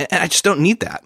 And 0.00 0.22
I 0.22 0.26
just 0.26 0.44
don't 0.44 0.60
need 0.60 0.80
that. 0.80 1.04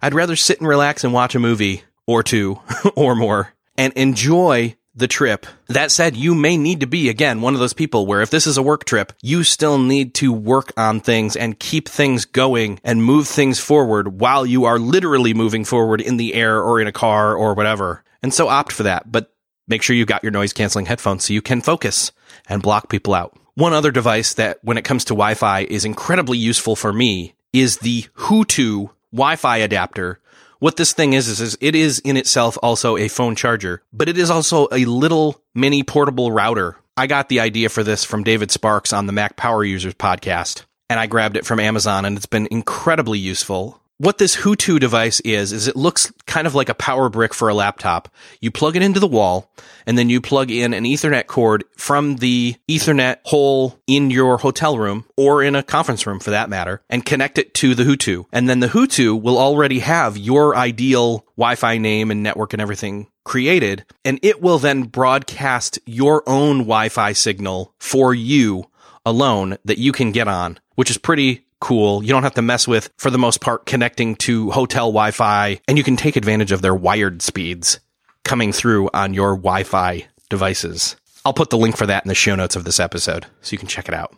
I'd 0.00 0.14
rather 0.14 0.36
sit 0.36 0.60
and 0.60 0.68
relax 0.68 1.04
and 1.04 1.12
watch 1.12 1.34
a 1.34 1.40
movie 1.40 1.82
or 2.06 2.22
two 2.22 2.60
or 2.96 3.14
more 3.14 3.52
and 3.76 3.92
enjoy 3.94 4.76
the 4.94 5.08
trip. 5.08 5.46
That 5.68 5.90
said, 5.90 6.16
you 6.16 6.34
may 6.34 6.56
need 6.56 6.80
to 6.80 6.86
be 6.86 7.08
again 7.08 7.40
one 7.40 7.54
of 7.54 7.60
those 7.60 7.72
people 7.72 8.06
where 8.06 8.20
if 8.20 8.30
this 8.30 8.46
is 8.46 8.56
a 8.56 8.62
work 8.62 8.84
trip, 8.84 9.12
you 9.22 9.42
still 9.42 9.78
need 9.78 10.14
to 10.14 10.32
work 10.32 10.72
on 10.76 11.00
things 11.00 11.36
and 11.36 11.58
keep 11.58 11.88
things 11.88 12.24
going 12.24 12.80
and 12.84 13.04
move 13.04 13.26
things 13.26 13.58
forward 13.58 14.20
while 14.20 14.44
you 14.44 14.64
are 14.64 14.78
literally 14.78 15.34
moving 15.34 15.64
forward 15.64 16.00
in 16.00 16.16
the 16.16 16.34
air 16.34 16.62
or 16.62 16.80
in 16.80 16.86
a 16.86 16.92
car 16.92 17.34
or 17.34 17.54
whatever. 17.54 18.04
And 18.22 18.32
so 18.32 18.48
opt 18.48 18.72
for 18.72 18.84
that, 18.84 19.10
but 19.10 19.32
make 19.66 19.82
sure 19.82 19.96
you've 19.96 20.08
got 20.08 20.22
your 20.22 20.32
noise 20.32 20.52
canceling 20.52 20.86
headphones 20.86 21.24
so 21.24 21.32
you 21.32 21.42
can 21.42 21.60
focus 21.60 22.12
and 22.48 22.62
block 22.62 22.88
people 22.88 23.14
out. 23.14 23.36
One 23.54 23.72
other 23.72 23.90
device 23.90 24.34
that 24.34 24.58
when 24.62 24.78
it 24.78 24.84
comes 24.84 25.04
to 25.06 25.14
Wi-Fi 25.14 25.60
is 25.64 25.84
incredibly 25.84 26.38
useful 26.38 26.76
for 26.76 26.92
me 26.92 27.34
is 27.52 27.78
the 27.78 28.04
HooToo 28.16 28.90
Wi-Fi 29.12 29.56
adapter 29.58 30.20
what 30.62 30.76
this 30.76 30.92
thing 30.92 31.12
is, 31.12 31.26
is, 31.26 31.40
is 31.40 31.58
it 31.60 31.74
is 31.74 31.98
in 31.98 32.16
itself 32.16 32.56
also 32.62 32.96
a 32.96 33.08
phone 33.08 33.34
charger, 33.34 33.82
but 33.92 34.08
it 34.08 34.16
is 34.16 34.30
also 34.30 34.68
a 34.70 34.84
little 34.84 35.42
mini 35.56 35.82
portable 35.82 36.30
router. 36.30 36.76
I 36.96 37.08
got 37.08 37.28
the 37.28 37.40
idea 37.40 37.68
for 37.68 37.82
this 37.82 38.04
from 38.04 38.22
David 38.22 38.52
Sparks 38.52 38.92
on 38.92 39.06
the 39.06 39.12
Mac 39.12 39.34
Power 39.34 39.64
Users 39.64 39.94
podcast, 39.94 40.62
and 40.88 41.00
I 41.00 41.08
grabbed 41.08 41.36
it 41.36 41.44
from 41.44 41.58
Amazon, 41.58 42.04
and 42.04 42.16
it's 42.16 42.26
been 42.26 42.46
incredibly 42.52 43.18
useful 43.18 43.81
what 44.02 44.18
this 44.18 44.38
HooToo 44.38 44.80
device 44.80 45.20
is, 45.20 45.52
is 45.52 45.68
it 45.68 45.76
looks 45.76 46.12
kind 46.26 46.48
of 46.48 46.56
like 46.56 46.68
a 46.68 46.74
power 46.74 47.08
brick 47.08 47.32
for 47.32 47.48
a 47.48 47.54
laptop. 47.54 48.08
You 48.40 48.50
plug 48.50 48.74
it 48.74 48.82
into 48.82 48.98
the 48.98 49.06
wall 49.06 49.52
and 49.86 49.96
then 49.96 50.10
you 50.10 50.20
plug 50.20 50.50
in 50.50 50.74
an 50.74 50.82
ethernet 50.82 51.28
cord 51.28 51.62
from 51.76 52.16
the 52.16 52.56
ethernet 52.68 53.18
hole 53.26 53.78
in 53.86 54.10
your 54.10 54.38
hotel 54.38 54.76
room 54.76 55.04
or 55.16 55.40
in 55.40 55.54
a 55.54 55.62
conference 55.62 56.04
room 56.04 56.18
for 56.18 56.30
that 56.30 56.50
matter 56.50 56.82
and 56.90 57.06
connect 57.06 57.38
it 57.38 57.54
to 57.54 57.76
the 57.76 57.84
HooToo. 57.84 58.24
And 58.32 58.48
then 58.48 58.58
the 58.58 58.66
HooToo 58.66 59.22
will 59.22 59.38
already 59.38 59.78
have 59.78 60.16
your 60.18 60.56
ideal 60.56 61.24
Wi-Fi 61.36 61.78
name 61.78 62.10
and 62.10 62.24
network 62.24 62.52
and 62.52 62.60
everything 62.60 63.06
created. 63.22 63.84
And 64.04 64.18
it 64.24 64.42
will 64.42 64.58
then 64.58 64.82
broadcast 64.82 65.78
your 65.86 66.28
own 66.28 66.58
Wi-Fi 66.58 67.12
signal 67.12 67.72
for 67.78 68.12
you 68.14 68.64
alone 69.06 69.58
that 69.64 69.78
you 69.78 69.92
can 69.92 70.10
get 70.10 70.26
on, 70.26 70.58
which 70.74 70.90
is 70.90 70.98
pretty 70.98 71.44
cool. 71.62 72.02
You 72.02 72.08
don't 72.08 72.24
have 72.24 72.34
to 72.34 72.42
mess 72.42 72.66
with, 72.66 72.90
for 72.98 73.08
the 73.08 73.18
most 73.18 73.40
part, 73.40 73.66
connecting 73.66 74.16
to 74.16 74.50
hotel 74.50 74.88
Wi-Fi, 74.88 75.60
and 75.68 75.78
you 75.78 75.84
can 75.84 75.96
take 75.96 76.16
advantage 76.16 76.50
of 76.50 76.60
their 76.60 76.74
wired 76.74 77.22
speeds 77.22 77.78
coming 78.24 78.52
through 78.52 78.90
on 78.92 79.14
your 79.14 79.36
Wi-Fi 79.36 80.06
devices. 80.28 80.96
I'll 81.24 81.32
put 81.32 81.50
the 81.50 81.56
link 81.56 81.76
for 81.76 81.86
that 81.86 82.04
in 82.04 82.08
the 82.08 82.16
show 82.16 82.34
notes 82.34 82.56
of 82.56 82.64
this 82.64 82.80
episode 82.80 83.26
so 83.42 83.52
you 83.52 83.58
can 83.58 83.68
check 83.68 83.86
it 83.86 83.94
out. 83.94 84.12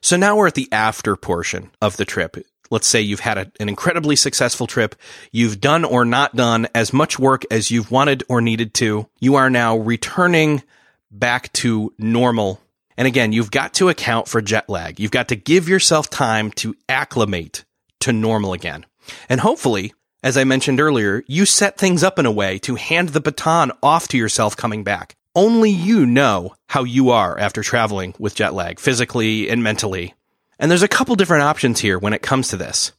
So 0.00 0.16
now 0.16 0.36
we're 0.36 0.48
at 0.48 0.54
the 0.54 0.68
after 0.72 1.14
portion 1.14 1.70
of 1.80 1.96
the 1.96 2.04
trip. 2.04 2.36
Let's 2.68 2.88
say 2.88 3.00
you've 3.00 3.20
had 3.20 3.38
a, 3.38 3.52
an 3.60 3.68
incredibly 3.68 4.16
successful 4.16 4.66
trip. 4.66 4.96
You've 5.30 5.60
done 5.60 5.84
or 5.84 6.04
not 6.04 6.34
done 6.34 6.66
as 6.74 6.92
much 6.92 7.16
work 7.16 7.44
as 7.48 7.70
you've 7.70 7.92
wanted 7.92 8.24
or 8.28 8.40
needed 8.40 8.74
to. 8.74 9.08
You 9.20 9.36
are 9.36 9.50
now 9.50 9.76
returning 9.76 10.64
back 11.12 11.52
to 11.52 11.94
normal 11.96 12.60
and 12.96 13.08
again, 13.08 13.32
you've 13.32 13.50
got 13.50 13.74
to 13.74 13.88
account 13.88 14.28
for 14.28 14.40
jet 14.40 14.68
lag. 14.68 15.00
You've 15.00 15.10
got 15.10 15.28
to 15.28 15.36
give 15.36 15.68
yourself 15.68 16.10
time 16.10 16.50
to 16.52 16.74
acclimate 16.88 17.64
to 18.00 18.12
normal 18.12 18.52
again. 18.52 18.86
And 19.28 19.40
hopefully, 19.40 19.92
as 20.22 20.36
I 20.36 20.44
mentioned 20.44 20.80
earlier, 20.80 21.24
you 21.26 21.46
set 21.46 21.78
things 21.78 22.02
up 22.02 22.18
in 22.18 22.26
a 22.26 22.32
way 22.32 22.58
to 22.60 22.76
hand 22.76 23.10
the 23.10 23.20
baton 23.20 23.72
off 23.82 24.08
to 24.08 24.18
yourself 24.18 24.56
coming 24.56 24.84
back. 24.84 25.16
Only 25.34 25.70
you 25.70 26.06
know 26.06 26.54
how 26.68 26.84
you 26.84 27.10
are 27.10 27.38
after 27.38 27.62
traveling 27.62 28.14
with 28.18 28.34
jet 28.34 28.54
lag, 28.54 28.78
physically 28.78 29.48
and 29.48 29.62
mentally. 29.62 30.14
And 30.58 30.70
there's 30.70 30.82
a 30.82 30.88
couple 30.88 31.16
different 31.16 31.44
options 31.44 31.80
here 31.80 31.98
when 31.98 32.12
it 32.12 32.22
comes 32.22 32.48
to 32.48 32.56
this 32.56 32.92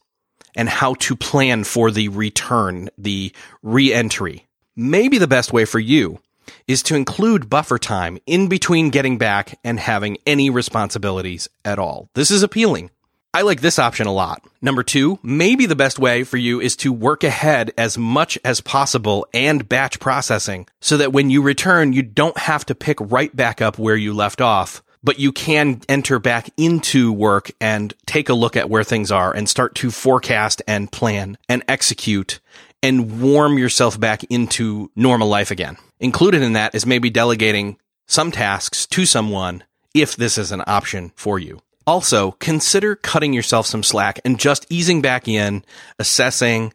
and 0.56 0.68
how 0.68 0.94
to 0.94 1.16
plan 1.16 1.64
for 1.64 1.90
the 1.90 2.08
return, 2.08 2.90
the 2.98 3.32
re-entry. 3.62 4.46
Maybe 4.76 5.18
the 5.18 5.28
best 5.28 5.52
way 5.52 5.64
for 5.64 5.78
you 5.78 6.20
is 6.66 6.82
to 6.84 6.94
include 6.94 7.50
buffer 7.50 7.78
time 7.78 8.18
in 8.26 8.48
between 8.48 8.90
getting 8.90 9.18
back 9.18 9.58
and 9.64 9.78
having 9.78 10.18
any 10.26 10.50
responsibilities 10.50 11.48
at 11.64 11.78
all. 11.78 12.08
This 12.14 12.30
is 12.30 12.42
appealing. 12.42 12.90
I 13.34 13.42
like 13.42 13.60
this 13.60 13.80
option 13.80 14.06
a 14.06 14.12
lot. 14.12 14.44
Number 14.62 14.84
two, 14.84 15.18
maybe 15.20 15.66
the 15.66 15.74
best 15.74 15.98
way 15.98 16.22
for 16.22 16.36
you 16.36 16.60
is 16.60 16.76
to 16.76 16.92
work 16.92 17.24
ahead 17.24 17.72
as 17.76 17.98
much 17.98 18.38
as 18.44 18.60
possible 18.60 19.26
and 19.34 19.68
batch 19.68 19.98
processing 19.98 20.68
so 20.80 20.96
that 20.98 21.12
when 21.12 21.30
you 21.30 21.42
return, 21.42 21.92
you 21.92 22.02
don't 22.02 22.38
have 22.38 22.64
to 22.66 22.76
pick 22.76 22.98
right 23.00 23.34
back 23.34 23.60
up 23.60 23.76
where 23.76 23.96
you 23.96 24.14
left 24.14 24.40
off, 24.40 24.84
but 25.02 25.18
you 25.18 25.32
can 25.32 25.80
enter 25.88 26.20
back 26.20 26.48
into 26.56 27.12
work 27.12 27.50
and 27.60 27.92
take 28.06 28.28
a 28.28 28.34
look 28.34 28.56
at 28.56 28.70
where 28.70 28.84
things 28.84 29.10
are 29.10 29.34
and 29.34 29.48
start 29.48 29.74
to 29.74 29.90
forecast 29.90 30.62
and 30.68 30.92
plan 30.92 31.36
and 31.48 31.64
execute 31.66 32.38
and 32.84 33.22
warm 33.22 33.56
yourself 33.56 33.98
back 33.98 34.24
into 34.24 34.90
normal 34.94 35.26
life 35.26 35.50
again. 35.50 35.78
Included 36.00 36.42
in 36.42 36.52
that 36.52 36.74
is 36.74 36.84
maybe 36.84 37.08
delegating 37.08 37.78
some 38.06 38.30
tasks 38.30 38.86
to 38.88 39.06
someone 39.06 39.64
if 39.94 40.16
this 40.16 40.36
is 40.36 40.52
an 40.52 40.62
option 40.66 41.10
for 41.16 41.38
you. 41.38 41.60
Also, 41.86 42.32
consider 42.32 42.94
cutting 42.94 43.32
yourself 43.32 43.66
some 43.66 43.82
slack 43.82 44.20
and 44.22 44.38
just 44.38 44.66
easing 44.68 45.00
back 45.00 45.26
in, 45.26 45.64
assessing, 45.98 46.74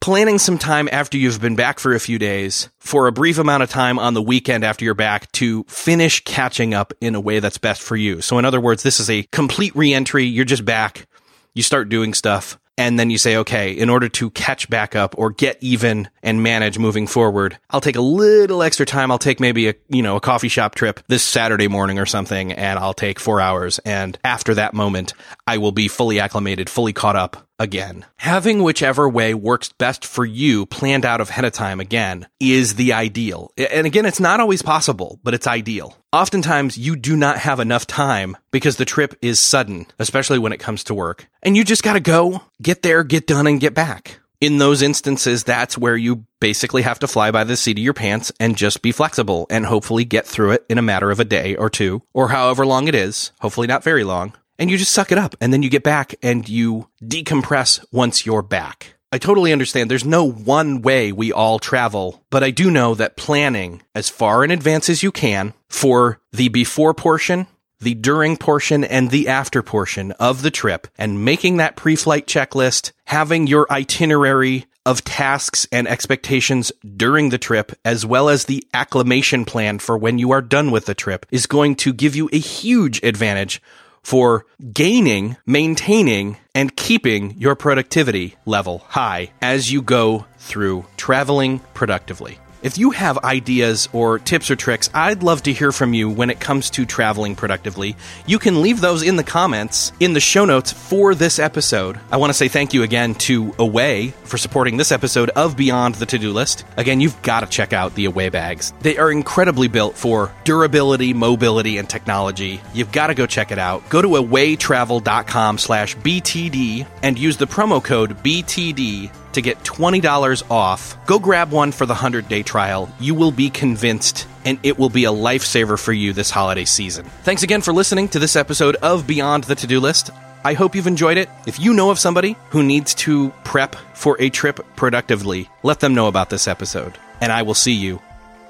planning 0.00 0.38
some 0.38 0.58
time 0.58 0.88
after 0.92 1.18
you've 1.18 1.40
been 1.40 1.56
back 1.56 1.80
for 1.80 1.92
a 1.92 1.98
few 1.98 2.20
days 2.20 2.68
for 2.78 3.08
a 3.08 3.12
brief 3.12 3.36
amount 3.36 3.64
of 3.64 3.68
time 3.68 3.98
on 3.98 4.14
the 4.14 4.22
weekend 4.22 4.64
after 4.64 4.84
you're 4.84 4.94
back 4.94 5.30
to 5.32 5.64
finish 5.64 6.22
catching 6.22 6.72
up 6.72 6.92
in 7.00 7.16
a 7.16 7.20
way 7.20 7.40
that's 7.40 7.58
best 7.58 7.82
for 7.82 7.96
you. 7.96 8.20
So 8.20 8.38
in 8.38 8.44
other 8.44 8.60
words, 8.60 8.84
this 8.84 9.00
is 9.00 9.10
a 9.10 9.24
complete 9.32 9.74
reentry. 9.74 10.22
You're 10.22 10.44
just 10.44 10.64
back. 10.64 11.08
You 11.52 11.64
start 11.64 11.88
doing 11.88 12.14
stuff 12.14 12.60
and 12.78 12.98
then 12.98 13.10
you 13.10 13.18
say, 13.18 13.36
okay, 13.36 13.72
in 13.72 13.90
order 13.90 14.08
to 14.08 14.30
catch 14.30 14.70
back 14.70 14.94
up 14.94 15.16
or 15.18 15.30
get 15.30 15.58
even 15.60 16.08
and 16.22 16.42
manage 16.42 16.78
moving 16.78 17.08
forward, 17.08 17.58
I'll 17.70 17.80
take 17.80 17.96
a 17.96 18.00
little 18.00 18.62
extra 18.62 18.86
time. 18.86 19.10
I'll 19.10 19.18
take 19.18 19.40
maybe 19.40 19.68
a, 19.68 19.74
you 19.88 20.00
know, 20.00 20.16
a 20.16 20.20
coffee 20.20 20.48
shop 20.48 20.76
trip 20.76 21.00
this 21.08 21.24
Saturday 21.24 21.66
morning 21.66 21.98
or 21.98 22.06
something, 22.06 22.52
and 22.52 22.78
I'll 22.78 22.94
take 22.94 23.18
four 23.18 23.40
hours. 23.40 23.80
And 23.80 24.16
after 24.22 24.54
that 24.54 24.74
moment, 24.74 25.12
I 25.46 25.58
will 25.58 25.72
be 25.72 25.88
fully 25.88 26.20
acclimated, 26.20 26.70
fully 26.70 26.92
caught 26.92 27.16
up 27.16 27.47
again. 27.58 28.04
Having 28.16 28.62
whichever 28.62 29.08
way 29.08 29.34
works 29.34 29.72
best 29.72 30.04
for 30.04 30.24
you 30.24 30.66
planned 30.66 31.04
out 31.04 31.20
ahead 31.20 31.44
of 31.44 31.52
time 31.52 31.80
again 31.80 32.26
is 32.40 32.74
the 32.74 32.92
ideal. 32.92 33.50
And 33.56 33.86
again, 33.86 34.06
it's 34.06 34.20
not 34.20 34.40
always 34.40 34.62
possible, 34.62 35.18
but 35.22 35.34
it's 35.34 35.46
ideal. 35.46 35.96
Oftentimes 36.12 36.78
you 36.78 36.96
do 36.96 37.16
not 37.16 37.38
have 37.38 37.60
enough 37.60 37.86
time 37.86 38.36
because 38.50 38.76
the 38.76 38.84
trip 38.84 39.14
is 39.20 39.46
sudden, 39.46 39.86
especially 39.98 40.38
when 40.38 40.52
it 40.52 40.60
comes 40.60 40.84
to 40.84 40.94
work. 40.94 41.26
And 41.42 41.56
you 41.56 41.64
just 41.64 41.82
gotta 41.82 42.00
go, 42.00 42.42
get 42.62 42.82
there, 42.82 43.04
get 43.04 43.26
done, 43.26 43.46
and 43.46 43.60
get 43.60 43.74
back. 43.74 44.20
In 44.40 44.58
those 44.58 44.82
instances, 44.82 45.42
that's 45.42 45.76
where 45.76 45.96
you 45.96 46.24
basically 46.38 46.82
have 46.82 47.00
to 47.00 47.08
fly 47.08 47.32
by 47.32 47.42
the 47.42 47.56
seat 47.56 47.76
of 47.76 47.82
your 47.82 47.92
pants 47.92 48.30
and 48.38 48.56
just 48.56 48.82
be 48.82 48.92
flexible 48.92 49.48
and 49.50 49.66
hopefully 49.66 50.04
get 50.04 50.26
through 50.28 50.52
it 50.52 50.64
in 50.68 50.78
a 50.78 50.82
matter 50.82 51.10
of 51.10 51.18
a 51.18 51.24
day 51.24 51.56
or 51.56 51.68
two, 51.68 52.02
or 52.14 52.28
however 52.28 52.64
long 52.64 52.86
it 52.86 52.94
is, 52.94 53.32
hopefully 53.40 53.66
not 53.66 53.82
very 53.82 54.04
long, 54.04 54.32
and 54.58 54.70
you 54.70 54.76
just 54.76 54.92
suck 54.92 55.12
it 55.12 55.18
up 55.18 55.36
and 55.40 55.52
then 55.52 55.62
you 55.62 55.70
get 55.70 55.82
back 55.82 56.14
and 56.22 56.48
you 56.48 56.88
decompress 57.02 57.84
once 57.92 58.26
you're 58.26 58.42
back. 58.42 58.94
I 59.10 59.18
totally 59.18 59.52
understand 59.52 59.90
there's 59.90 60.04
no 60.04 60.28
one 60.28 60.82
way 60.82 61.12
we 61.12 61.32
all 61.32 61.58
travel, 61.58 62.22
but 62.28 62.44
I 62.44 62.50
do 62.50 62.70
know 62.70 62.94
that 62.94 63.16
planning 63.16 63.82
as 63.94 64.10
far 64.10 64.44
in 64.44 64.50
advance 64.50 64.90
as 64.90 65.02
you 65.02 65.10
can 65.10 65.54
for 65.68 66.20
the 66.32 66.48
before 66.48 66.92
portion 66.92 67.46
the 67.80 67.94
during 67.94 68.36
portion 68.36 68.84
and 68.84 69.10
the 69.10 69.28
after 69.28 69.62
portion 69.62 70.12
of 70.12 70.42
the 70.42 70.50
trip 70.50 70.88
and 70.98 71.24
making 71.24 71.58
that 71.58 71.76
pre-flight 71.76 72.26
checklist, 72.26 72.92
having 73.04 73.46
your 73.46 73.66
itinerary 73.70 74.66
of 74.84 75.04
tasks 75.04 75.66
and 75.70 75.86
expectations 75.86 76.72
during 76.96 77.28
the 77.28 77.38
trip, 77.38 77.72
as 77.84 78.06
well 78.06 78.28
as 78.28 78.44
the 78.44 78.66
acclimation 78.72 79.44
plan 79.44 79.78
for 79.78 79.98
when 79.98 80.18
you 80.18 80.30
are 80.30 80.42
done 80.42 80.70
with 80.70 80.86
the 80.86 80.94
trip 80.94 81.26
is 81.30 81.46
going 81.46 81.76
to 81.76 81.92
give 81.92 82.16
you 82.16 82.28
a 82.32 82.38
huge 82.38 83.02
advantage 83.02 83.62
for 84.08 84.46
gaining, 84.72 85.36
maintaining, 85.44 86.38
and 86.54 86.74
keeping 86.74 87.38
your 87.38 87.54
productivity 87.54 88.34
level 88.46 88.78
high 88.88 89.30
as 89.42 89.70
you 89.70 89.82
go 89.82 90.24
through 90.38 90.86
traveling 90.96 91.58
productively. 91.74 92.38
If 92.60 92.76
you 92.76 92.90
have 92.90 93.18
ideas 93.18 93.88
or 93.92 94.18
tips 94.18 94.50
or 94.50 94.56
tricks, 94.56 94.90
I'd 94.92 95.22
love 95.22 95.44
to 95.44 95.52
hear 95.52 95.70
from 95.70 95.94
you 95.94 96.10
when 96.10 96.28
it 96.28 96.40
comes 96.40 96.70
to 96.70 96.84
traveling 96.84 97.36
productively. 97.36 97.94
You 98.26 98.40
can 98.40 98.62
leave 98.62 98.80
those 98.80 99.04
in 99.04 99.14
the 99.14 99.22
comments 99.22 99.92
in 100.00 100.12
the 100.12 100.20
show 100.20 100.44
notes 100.44 100.72
for 100.72 101.14
this 101.14 101.38
episode. 101.38 102.00
I 102.10 102.16
want 102.16 102.30
to 102.30 102.34
say 102.34 102.48
thank 102.48 102.74
you 102.74 102.82
again 102.82 103.14
to 103.14 103.54
Away 103.60 104.08
for 104.24 104.38
supporting 104.38 104.76
this 104.76 104.90
episode 104.90 105.30
of 105.30 105.56
Beyond 105.56 105.94
the 105.96 106.06
To 106.06 106.18
Do 106.18 106.32
List. 106.32 106.64
Again, 106.76 107.00
you've 107.00 107.20
got 107.22 107.40
to 107.40 107.46
check 107.46 107.72
out 107.72 107.94
the 107.94 108.06
Away 108.06 108.28
bags. 108.28 108.72
They 108.80 108.98
are 108.98 109.12
incredibly 109.12 109.68
built 109.68 109.96
for 109.96 110.32
durability, 110.42 111.14
mobility, 111.14 111.78
and 111.78 111.88
technology. 111.88 112.60
You've 112.74 112.90
got 112.90 113.06
to 113.06 113.14
go 113.14 113.26
check 113.26 113.52
it 113.52 113.58
out. 113.60 113.88
Go 113.88 114.02
to 114.02 114.08
awaytravel.com 114.08 115.58
slash 115.58 115.96
BTD 115.96 116.86
and 117.04 117.16
use 117.16 117.36
the 117.36 117.46
promo 117.46 117.82
code 117.82 118.16
BTD 118.24 119.12
to 119.38 119.42
get 119.42 119.62
$20 119.64 120.50
off. 120.50 120.96
Go 121.06 121.18
grab 121.18 121.50
one 121.50 121.72
for 121.72 121.86
the 121.86 121.94
100 121.94 122.28
day 122.28 122.42
trial. 122.42 122.92
You 123.00 123.14
will 123.14 123.32
be 123.32 123.50
convinced, 123.50 124.26
and 124.44 124.58
it 124.62 124.78
will 124.78 124.90
be 124.90 125.04
a 125.04 125.12
lifesaver 125.12 125.78
for 125.78 125.92
you 125.92 126.12
this 126.12 126.30
holiday 126.30 126.64
season. 126.64 127.06
Thanks 127.22 127.42
again 127.42 127.62
for 127.62 127.72
listening 127.72 128.08
to 128.08 128.18
this 128.18 128.36
episode 128.36 128.76
of 128.76 129.06
Beyond 129.06 129.44
the 129.44 129.54
To 129.54 129.66
Do 129.66 129.80
List. 129.80 130.10
I 130.44 130.54
hope 130.54 130.74
you've 130.74 130.86
enjoyed 130.86 131.16
it. 131.18 131.28
If 131.46 131.58
you 131.58 131.74
know 131.74 131.90
of 131.90 131.98
somebody 131.98 132.36
who 132.50 132.62
needs 132.62 132.94
to 132.96 133.30
prep 133.44 133.74
for 133.94 134.16
a 134.20 134.30
trip 134.30 134.60
productively, 134.76 135.48
let 135.62 135.80
them 135.80 135.94
know 135.94 136.06
about 136.06 136.30
this 136.30 136.48
episode. 136.48 136.96
And 137.20 137.32
I 137.32 137.42
will 137.42 137.54
see 137.54 137.72
you 137.72 138.00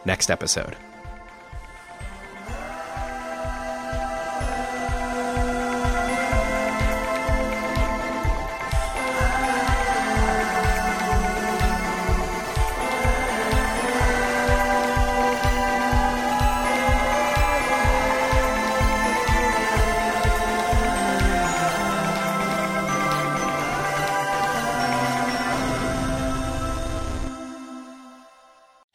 next 0.05 0.31
episode. 0.31 0.77